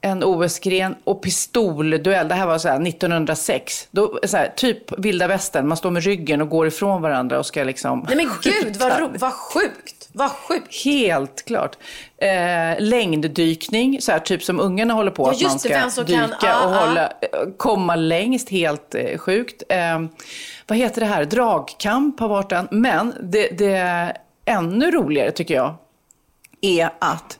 [0.05, 2.27] en OS-gren och pistolduell.
[2.27, 3.87] Det här var så här 1906.
[3.91, 7.45] Då, så här, typ vilda västern, man står med ryggen och går ifrån varandra och
[7.45, 8.05] ska liksom...
[8.07, 10.09] Nej men gud, vad, ro- vad sjukt.
[10.13, 10.83] Vad sjukt.
[10.85, 11.77] Helt klart.
[12.17, 15.23] Eh, längddykning, så här, typ som ungarna håller på.
[15.23, 16.85] Ja, att man just det, ska som dyka kan- ah, och ah.
[16.87, 17.09] hålla, eh,
[17.57, 19.63] komma längst, helt eh, sjukt.
[19.69, 20.01] Eh,
[20.67, 21.25] vad heter det här?
[21.25, 22.67] Dragkamp har varit en.
[22.71, 24.13] Men det, det
[24.45, 25.73] ännu roligare tycker jag
[26.61, 27.39] är att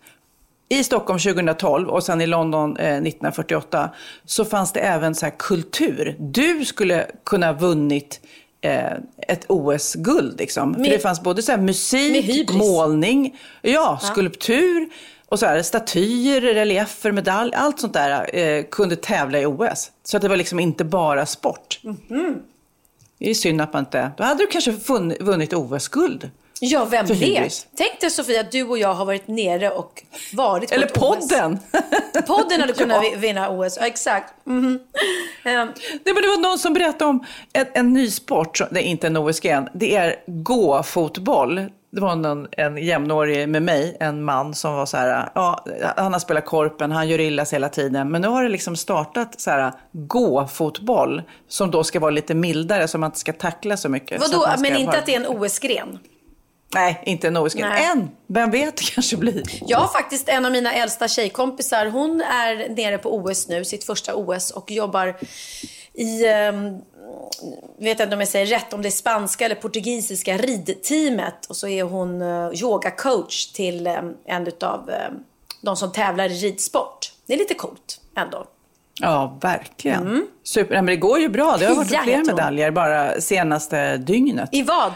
[0.79, 3.89] i Stockholm 2012 och sen i London eh, 1948
[4.25, 6.15] så fanns det även så här kultur.
[6.19, 8.19] Du skulle kunna ha vunnit
[8.61, 8.93] eh,
[9.27, 10.39] ett OS-guld.
[10.39, 10.73] Liksom.
[10.73, 14.89] För det fanns både så musik, målning, ja, skulptur
[15.29, 17.53] och så här, statyer, reliefer, medalj.
[17.55, 19.91] Allt sånt där eh, kunde tävla i OS.
[20.03, 21.79] Så att det var liksom inte bara sport.
[21.83, 22.35] Mhm.
[23.19, 24.11] Det är synd att man inte...
[24.17, 26.29] Då hade du kanske funn- vunnit OS-guld.
[26.61, 27.67] Ja, vem vet?
[27.77, 30.03] Tänk dig Sofia att du och jag har varit nere och
[30.33, 31.27] varit på Eller ett OS.
[31.29, 31.59] podden!
[32.27, 33.09] Podden hade kunnat Ja.
[33.13, 34.33] vi- vinna OS, ja, exakt.
[34.43, 34.79] Mhm.
[35.45, 35.67] Ehm,
[36.03, 39.07] Nej, men det var någon som berättade om en, en ny sport, det är inte
[39.07, 41.55] en OS-gren, det är gå-fotboll.
[41.91, 45.65] Det var någon, en jämnårig med mig, en man som var så här, ja,
[45.97, 48.11] han har spelat korpen, han gör illa sig hela tiden.
[48.11, 52.87] Men nu har det liksom startat så här, gå-fotboll, som då ska vara lite mildare,
[52.87, 54.21] så man inte ska tackla så mycket.
[54.21, 55.99] Vadå, men inte att det är en OS-gren?
[56.75, 57.33] Nej, inte en.
[57.33, 57.85] Nej.
[57.91, 59.43] Än, vem vet, det kanske blir.
[59.67, 61.85] Jag har faktiskt en av mina äldsta tjejkompisar.
[61.85, 65.17] Hon är nere på OS nu, sitt första OS och jobbar
[65.93, 66.81] i, um,
[67.79, 71.45] vet inte om jag säger rätt, om det är spanska eller portugisiska ridteamet.
[71.45, 75.23] Och så är hon uh, yogacoach till um, en av um,
[75.61, 77.11] de som tävlar i ridsport.
[77.25, 78.45] Det är lite coolt ändå.
[79.01, 80.27] Ja, verkligen.
[80.43, 80.73] Super.
[80.73, 81.57] Nej, men det går ju bra.
[81.59, 84.49] Det har varit fler medaljer bara senaste dygnet.
[84.51, 84.93] I vad?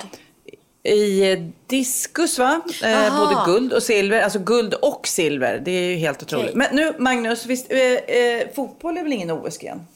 [0.84, 2.61] I eh, diskus va?
[2.84, 4.21] Eh, både guld och silver.
[4.21, 5.59] Alltså guld och silver.
[5.65, 6.45] Det är ju helt otroligt.
[6.55, 6.57] Okej.
[6.57, 9.88] Men nu Magnus, visst, eh, eh, fotboll är väl ingen OS-gren?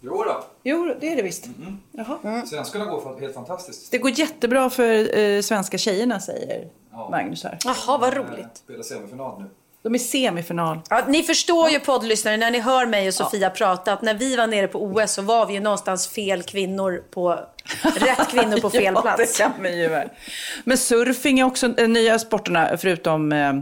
[0.00, 0.44] Jo då.
[0.62, 1.46] Jo, det är det visst.
[1.92, 2.18] Jaha.
[2.24, 2.46] Mm.
[2.46, 3.90] Svenskarna går för helt fantastiskt.
[3.90, 7.08] Det går jättebra för eh, svenska tjejerna säger Ja.
[7.10, 7.58] Magnus här.
[7.64, 8.56] Jaha, vad roligt.
[8.56, 9.46] Spelar semifinal nu.
[9.82, 10.80] De är semifinal.
[10.90, 14.36] Ja, ni förstår ju poddlyssnare när ni hör mig och Sofia prata att när vi
[14.36, 17.38] var nere på OS så var vi ju någonstans fel kvinnor på
[17.82, 19.38] rätt kvinnor på fel ja, plats.
[19.38, 20.08] det kan man ju.
[20.64, 23.52] Men surfing är också de nya sporterna, förutom eh,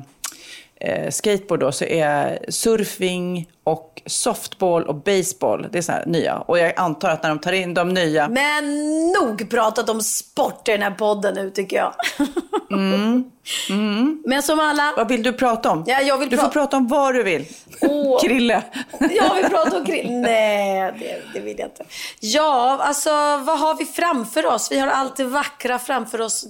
[0.81, 6.39] eh, skateboard då, så är surfing och softball och baseball, det är så här nya.
[6.39, 8.65] Och jag antar att när de tar in de nya, Men
[9.13, 11.93] nog pratat om sport i den här podden nu tycker jag.
[14.25, 15.85] Men som alla, vad vill du prata om?
[15.87, 17.47] Ja, jag vill du får pra- prata om vad du vill.
[17.81, 18.21] Åh.
[18.23, 18.63] Krille.
[18.99, 20.11] jag vill prata om krig.
[20.11, 21.85] Nej, det, det vill jag inte.
[22.21, 24.73] Ja, alltså vad har vi framför oss?
[24.73, 26.47] Vi har allt det vackra framför oss.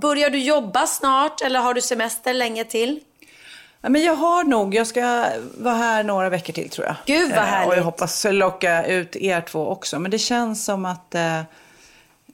[0.00, 3.00] Börjar du jobba snart eller har du semester länge till?
[3.86, 5.26] Ja, men jag har nog, jag ska
[5.58, 6.96] vara här några veckor till tror jag.
[7.06, 7.68] Gud, vad Eh, härligt.
[7.68, 9.98] Och jag hoppas locka ut er två också.
[9.98, 11.40] Men det känns som att, eh,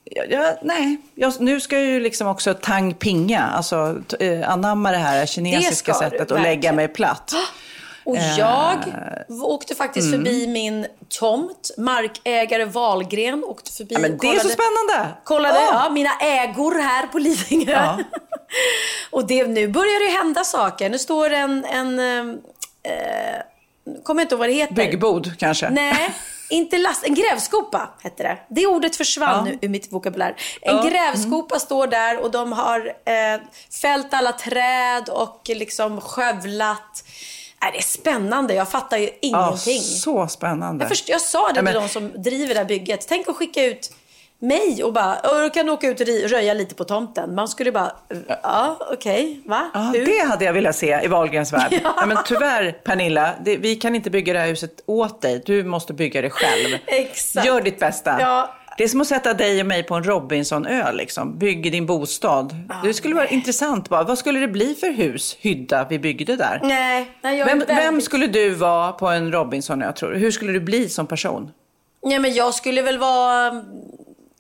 [0.04, 4.90] ja, ja, nej, jag, nu ska jag ju liksom också tang pinga, alltså eh, anamma
[4.90, 7.32] det här kinesiska ska du, sättet och lägga mig platt.
[8.04, 8.78] Och jag
[9.42, 11.70] åkte faktiskt förbi min tomt.
[11.78, 15.14] Markägare Wahlgren åkte förbi Ja, men det är så spännande!
[15.24, 15.68] Kollade Åh!
[15.72, 17.72] ja, mina ägor här på Lidingö.
[17.72, 17.98] Ja.
[19.10, 20.90] och det, nu börjar det hända saker.
[20.90, 23.42] Nu står en, en eh,
[24.04, 24.74] kommer jag inte ihåg vad det heter.
[24.74, 25.70] Byggbod kanske?
[25.70, 26.10] Nej,
[26.50, 28.38] inte last, en grävskopa hette det.
[28.48, 29.52] Det ordet försvann Ja.
[29.52, 30.36] nu ur mitt vokabulär.
[30.62, 30.82] En Ja.
[30.82, 33.40] grävskopa står där och de har eh,
[33.82, 37.04] fällt alla träd och liksom skövlat.
[37.66, 39.80] Äh, det är spännande, jag fattar ju Ja, ingenting.
[39.80, 40.84] så spännande.
[40.84, 43.06] Jag, först, jag sa det Ja, men- till de som driver det här bygget.
[43.08, 43.92] Tänk att skicka ut
[44.38, 47.34] mig och bara, "Åh, kan åka ut och röja lite på tomten?
[47.34, 47.92] Man skulle bara,
[48.42, 49.70] ja okej, va?
[49.74, 50.06] Ja, Hur?
[50.06, 51.80] det hade jag velat se i Wahlgrens värld.
[51.84, 52.06] ja.
[52.06, 55.42] men tyvärr, Pernilla, det, vi kan inte bygga det här huset åt dig.
[55.46, 56.78] Du måste bygga det själv.
[56.86, 57.46] Exakt.
[57.46, 58.16] Gör ditt bästa.
[58.20, 58.54] Ja.
[58.78, 60.92] Det är som att sätta dig och mig på en Robinsonö.
[60.92, 61.38] Liksom.
[61.38, 62.54] Bygg din bostad.
[62.84, 63.88] det skulle vara intressant.
[63.88, 64.02] Bara.
[64.02, 66.60] Vad skulle det bli för hus, hydda, vi byggde där?
[66.62, 67.76] Nej, nej jag är Vem, väldigt...
[67.76, 70.18] vem skulle du vara på en Robinsonö, tror du?
[70.18, 71.50] Hur skulle du bli som person?
[72.02, 73.64] Nej, men jag skulle väl vara mm,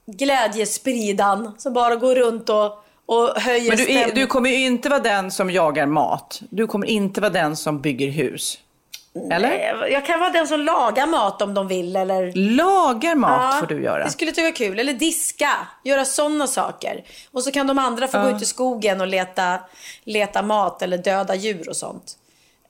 [0.06, 4.88] glädjespridan som bara går runt och, och höjer Men du, är, du kommer ju inte
[4.88, 6.42] vara den som jagar mat.
[6.50, 8.58] Du kommer inte vara den som bygger hus.
[9.30, 9.86] Eller?
[9.86, 11.96] Jag kan vara den som lagar mat om de vill.
[11.96, 12.32] Eller...
[12.56, 14.04] Lagar mat Ja, får du göra.
[14.04, 14.78] Det skulle tycka kul.
[14.78, 15.50] Eller diska.
[15.84, 17.04] Göra sådana saker.
[17.32, 19.58] Och så kan de andra få gå ut i skogen och leta,
[20.04, 22.16] leta mat eller döda djur och sånt.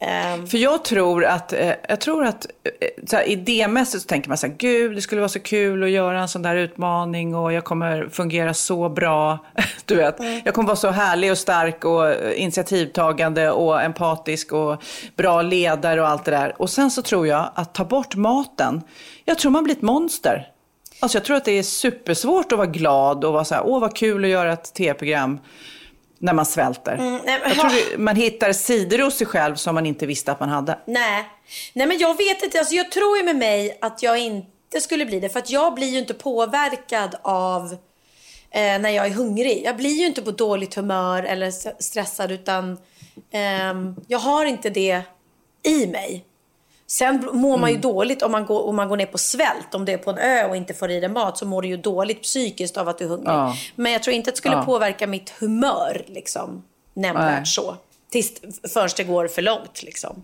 [0.03, 4.29] Ehm, För jag tror att, eh, jag tror att eh, så här, idémässigt så tänker
[4.29, 7.35] man så här, gud det skulle vara så kul att göra en sån där utmaning
[7.35, 9.39] och jag kommer fungera så bra.
[9.85, 14.83] Du vet, jag kommer vara så härlig och stark och initiativtagande och empatisk och
[15.17, 16.55] bra ledare och allt det där.
[16.59, 18.83] Och sen så tror jag att ta bort maten,
[19.25, 20.49] jag tror man blir ett monster.
[21.01, 23.81] Alltså jag tror att det är supersvårt att vara glad och vara så här, åh
[23.81, 25.39] vad kul att göra ett tv-program
[26.23, 26.97] när man svälter.
[26.97, 30.33] nej, men- jag tror det, man hittar sidor hos sig själv som man inte visste
[30.33, 30.79] att man hade.
[30.87, 31.29] nej.
[31.73, 32.59] nej, men jag vet inte.
[32.59, 35.29] Alltså, jag tror ju med mig att jag inte skulle bli det.
[35.29, 37.73] För att jag blir ju inte påverkad av
[38.51, 39.63] eh, när jag är hungrig.
[39.65, 41.51] Jag blir ju inte på dåligt humör eller
[41.83, 42.33] stressad.
[42.33, 42.79] Utan
[43.31, 45.03] ehm, jag har inte det
[45.63, 46.25] i mig.
[46.93, 49.75] Sen mår man ju dåligt om man, går, om man går ner på svält.
[49.75, 51.69] Om det är på en ö och inte får i dig mat så mår du
[51.69, 53.29] ju dåligt psykiskt av att du är hungrig.
[53.29, 53.55] Ja.
[53.77, 54.65] Men jag tror inte att det skulle Ja.
[54.65, 56.63] påverka mitt humör liksom,
[56.95, 57.47] nämnvärt Nej.
[57.47, 57.77] så.
[58.11, 58.33] Tills,
[58.75, 60.23] förrän det går för långt liksom.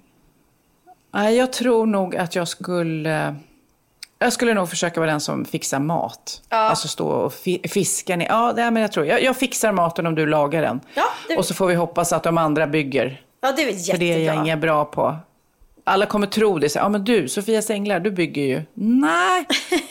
[1.15, 3.35] Nej, jag tror nog att jag skulle...
[4.19, 6.43] Jag skulle nog försöka vara den som fixar mat.
[6.49, 8.27] Alltså stå och fi- fiska ner.
[8.27, 10.81] Ja, nej, men jag tror jag, jag fixar maten om du lagar den.
[10.95, 13.23] Ja, det- Och så får vi hoppas att de andra bygger.
[13.41, 13.99] Ja, det är väl För jättebra.
[14.07, 15.17] det är jag inget bra på.
[15.89, 16.69] Alla kommer tro det.
[16.69, 18.63] Så, Ja, men du, Sofia Sänglar, du bygger ju.
[18.75, 19.47] Nej,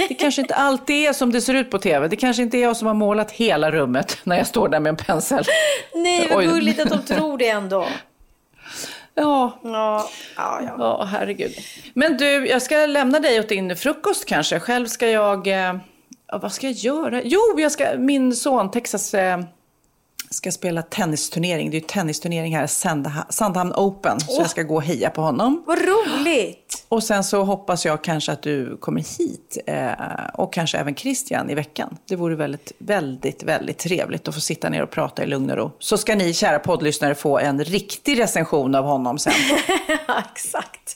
[0.09, 2.07] det kanske inte alltid är som det ser ut på tv.
[2.07, 4.89] Det kanske inte är jag som har målat hela rummet när jag står där med
[4.89, 5.43] en pensel.
[5.95, 7.87] Nej, vad gulligt att de tror det ändå.
[9.19, 10.75] Ja, Ja, ja, ja.
[10.77, 11.51] Ja, herregud.
[11.93, 14.59] Men du, jag ska lämna dig åt din frukost kanske.
[14.59, 15.47] Själv ska jag...
[15.47, 15.75] Eh,
[16.41, 17.21] vad ska jag göra?
[17.23, 19.39] Jo, jag ska, min son Texas eh,
[20.29, 21.69] ska spela tennisturnering.
[21.71, 24.19] Det är ju tennisturnering här, Sandha- Sandhamn Open.
[24.19, 25.63] Så jag ska gå och heja på honom.
[25.67, 26.85] Vad roligt.
[26.89, 29.57] Och sen så hoppas jag kanske att du kommer hit.
[29.67, 29.89] Eh,
[30.33, 31.97] och kanske även Christian i veckan.
[32.07, 35.57] Det vore väldigt, väldigt, väldigt trevligt att få sitta ner och prata i lugn och
[35.57, 35.71] ro.
[35.79, 39.33] Så ska ni, kära poddlyssnare, få en riktig recension av honom sen.
[40.31, 40.95] Exakt.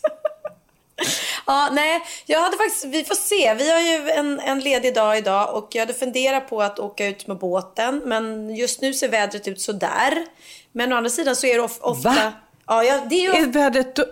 [1.47, 3.53] Ja, nej, jag hade faktiskt, vi får se.
[3.53, 7.05] Vi har ju en, en ledig dag idag och jag hade funderat på att åka
[7.07, 8.01] ut med båten.
[8.05, 10.25] Men just nu ser vädret ut sådär.
[10.71, 12.09] Men å andra sidan så är det of, ofta...
[12.09, 12.33] Va?
[12.67, 13.95] Ja, ja, det är ju Är vädret...
[13.95, 14.05] då-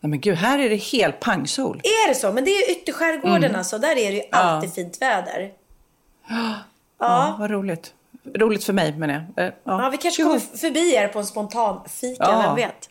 [0.00, 1.80] Nej men gud, här är det helt pangsol.
[1.84, 2.32] Är det så?
[2.32, 3.56] Men det är ju ytterskärgården Mm.
[3.56, 3.78] alltså.
[3.78, 5.50] Där är det ju alltid fint väder.
[6.98, 7.36] Ja.
[7.38, 7.94] vad roligt.
[8.34, 9.46] Roligt för mig menar jag.
[9.46, 12.42] Eh, Ja, vi kanske kommer förbi er på en spontan fika, Ja.
[12.46, 12.88] vem vet?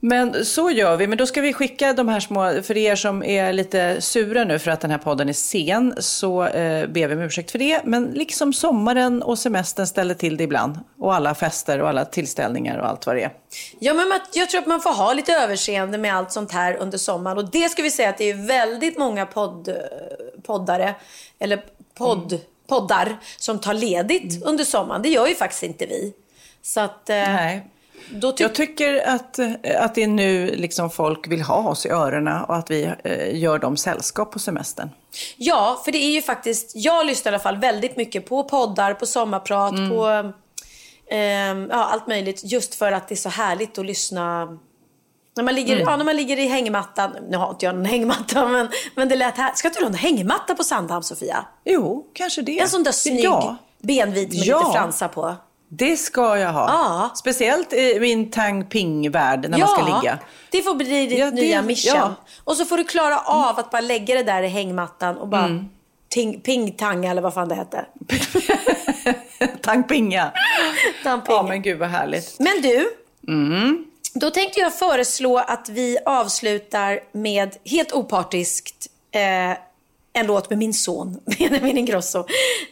[0.00, 1.06] Men så gör vi.
[1.06, 4.58] Men då ska vi skicka de här små, för er som är lite sura nu
[4.58, 7.80] för att den här podden är sen, så eh, ber vi om ursäkt för det.
[7.84, 10.78] Men liksom sommaren och semestern ställer till det ibland.
[10.98, 13.32] Och alla fester och alla tillställningar och allt vad det är.
[13.78, 16.76] Ja, men man- jag tror att man får ha lite överseende med allt sånt här
[16.76, 17.38] under sommaren.
[17.38, 19.76] Och det ska vi säga att det är väldigt många podd,
[20.42, 20.94] poddare,
[21.38, 21.64] eller
[21.98, 22.44] podd, Mm.
[22.68, 25.02] poddar som tar ledigt under sommaren.
[25.02, 26.12] Det gör ju faktiskt inte vi.
[26.62, 27.66] Så att, eh, Nej.
[28.20, 29.50] Tycker Jag tycker att, eh,
[29.84, 33.38] att det är nu liksom folk vill ha oss i öronen och att vi eh,
[33.38, 34.90] gör dem sällskap på semestern.
[35.36, 38.94] Ja, för det är ju faktiskt, jag lyssnar i alla fall väldigt mycket på poddar,
[38.94, 39.90] på sommarprat, Mm.
[39.90, 40.32] på
[41.10, 42.40] ehm, ja, allt möjligt.
[42.44, 44.46] Just för att det är så härligt att lyssna
[45.36, 45.88] när man ligger, Mm.
[45.88, 47.16] ja, när man ligger i hängmattan.
[47.30, 49.52] Nu har inte jag någon hängmatta, men, men det lät här.
[49.54, 51.46] Ska inte du ha en hängmatta på Sandhamn, Sofia?
[51.64, 52.58] Jo, kanske det.
[52.60, 54.58] En sån där snygg, Ja, benvit med Ja.
[54.58, 55.34] lite fransar på.
[55.68, 56.68] Det ska jag ha.
[56.68, 57.10] Ja.
[57.14, 60.18] Speciellt i min Tang Ping-värld när ja, man ska ligga.
[60.50, 61.96] det får bli ditt Ja, det- nya mission.
[61.96, 62.14] ja.
[62.44, 65.44] Och så får du klara av att bara lägga det där i hängmattan och bara
[65.44, 65.68] Mm.
[66.08, 67.86] ting, ping-tang eller vad fan det hette.
[69.62, 70.32] Tang Pinga.
[71.04, 71.36] Tampinga.
[71.36, 72.36] Ja, men gud vad härligt.
[72.38, 72.88] Men du,
[73.28, 73.84] Mm.
[74.14, 79.58] då tänkte jag föreslå att vi avslutar med, helt opartiskt, eh,
[80.12, 82.24] en låt med min son, Benjamin Ingrosso.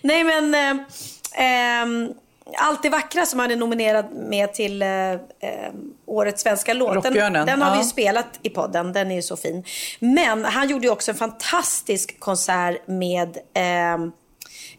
[0.02, 0.84] Nej men, eh,
[1.44, 2.12] ehm,
[2.56, 5.18] Allt det vackra som han är nominerad med till eh, eh,
[6.06, 7.02] Årets svenska låt.
[7.02, 7.82] Den, den har vi ja.
[7.82, 9.64] ju spelat i podden, den är ju så fin.
[9.98, 14.06] Men han gjorde ju också en fantastisk konsert med eh,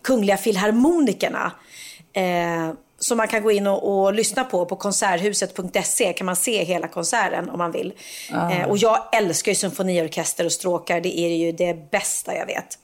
[0.01, 1.51] Kungliga Filharmonikerna.
[2.13, 6.63] Eh, som man kan gå in och, och lyssna på på konserthuset.se kan man se
[6.63, 7.93] hela konserten om man vill.
[8.32, 12.80] Eh, och jag älskar ju symfoniorkester och stråkar, det är ju det bästa jag vet.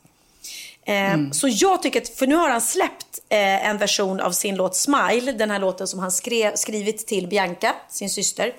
[0.85, 4.55] Eh, Så jag tycker att, för nu har han släppt eh, en version av sin
[4.55, 8.53] låt Smile, den här låten som han skrev, skrivit till Bianca, sin syster.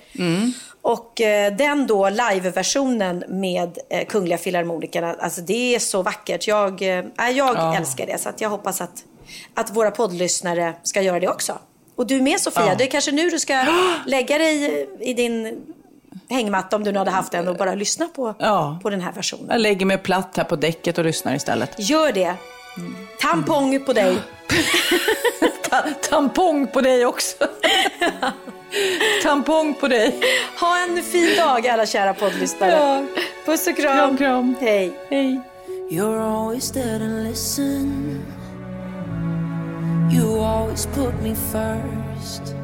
[0.81, 3.77] Och eh, den då live-versionen med
[4.09, 6.47] Kungliga Filharmonikerna, alltså det är så vackert.
[6.47, 7.03] Jag, eh,
[7.33, 9.03] jag älskar det, så jag hoppas att,
[9.53, 11.57] att våra poddlyssnare ska göra det också.
[11.95, 12.75] Och du med Sofia, Ja.
[12.77, 13.65] det är kanske nu du ska
[14.05, 15.61] lägga dig i din
[16.29, 18.79] hängmatta om du nu hade haft en och bara lyssna på, Ja.
[18.83, 19.47] på den här versionen.
[19.49, 21.89] Jag lägger mig platt här på däcket och lyssnar istället.
[21.89, 22.33] Gör det.
[23.21, 24.17] Tampong på dig.
[25.69, 27.35] Ta- tampong på dig också.
[29.23, 30.19] tampong på dig.
[30.59, 32.71] Ha en fin dag alla kära poddlyssnare.
[32.71, 33.03] Ja.
[33.45, 33.97] Puss och kram.
[33.97, 34.55] Kram, kram.
[34.61, 34.93] Hej.
[35.09, 35.41] Hej.
[35.91, 38.25] You're always there to listen.
[40.15, 42.55] You always put me first.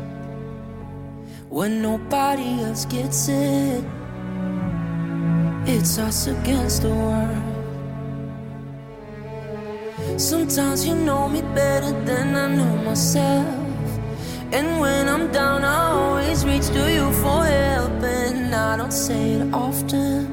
[1.49, 3.83] When nobody else gets it,
[5.65, 7.41] it's us against the world.
[10.21, 13.47] Sometimes you know me better than I know myself.
[14.51, 18.03] And when I'm down, I always reach to you for help.
[18.03, 20.27] And I don't say it often.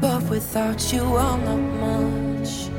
[0.00, 2.70] But without you, I'm not much.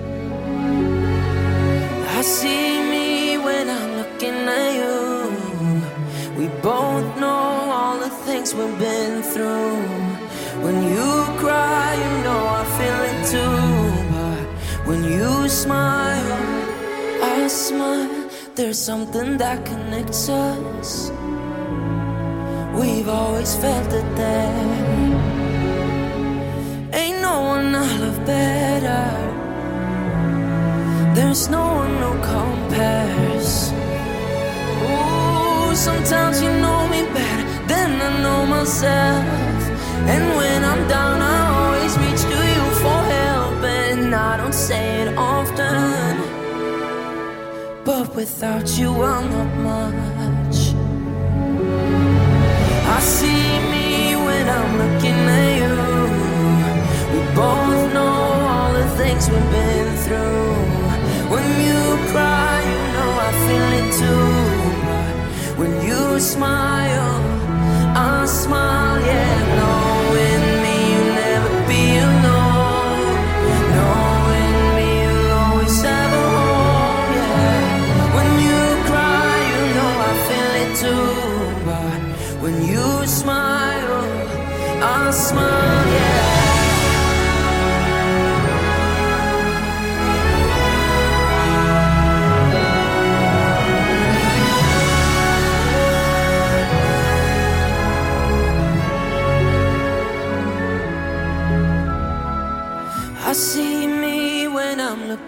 [2.17, 2.92] I see
[8.55, 9.77] we've been through.
[10.63, 13.57] When you cry, you know I feel it too.
[14.15, 14.45] But
[14.87, 16.41] when you smile,
[17.23, 18.29] I smile.
[18.55, 21.11] There's something that connects us.
[22.79, 24.93] We've always felt it there.
[26.93, 29.05] Ain't no one I love better.
[31.15, 33.82] There's no one who compares.
[35.75, 39.25] Sometimes you know me better than I know myself.
[40.07, 43.63] And when I'm down, I always reach to you for help.
[43.63, 46.21] And I don't say it often.
[47.83, 50.59] But without you, I'm not much.
[52.95, 55.75] I see me when I'm looking at you.
[57.13, 58.15] We both know
[58.53, 60.53] all the things we've been through.
[61.33, 64.82] When you cry, you know I feel it too.
[65.55, 67.21] When you smile,
[67.95, 69.55] I smile, yeah.
[69.55, 69.92] Knowing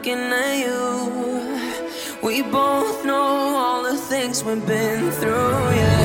[0.05, 2.19] looking at you.
[2.21, 6.04] We both know all the things we've been through, yeah.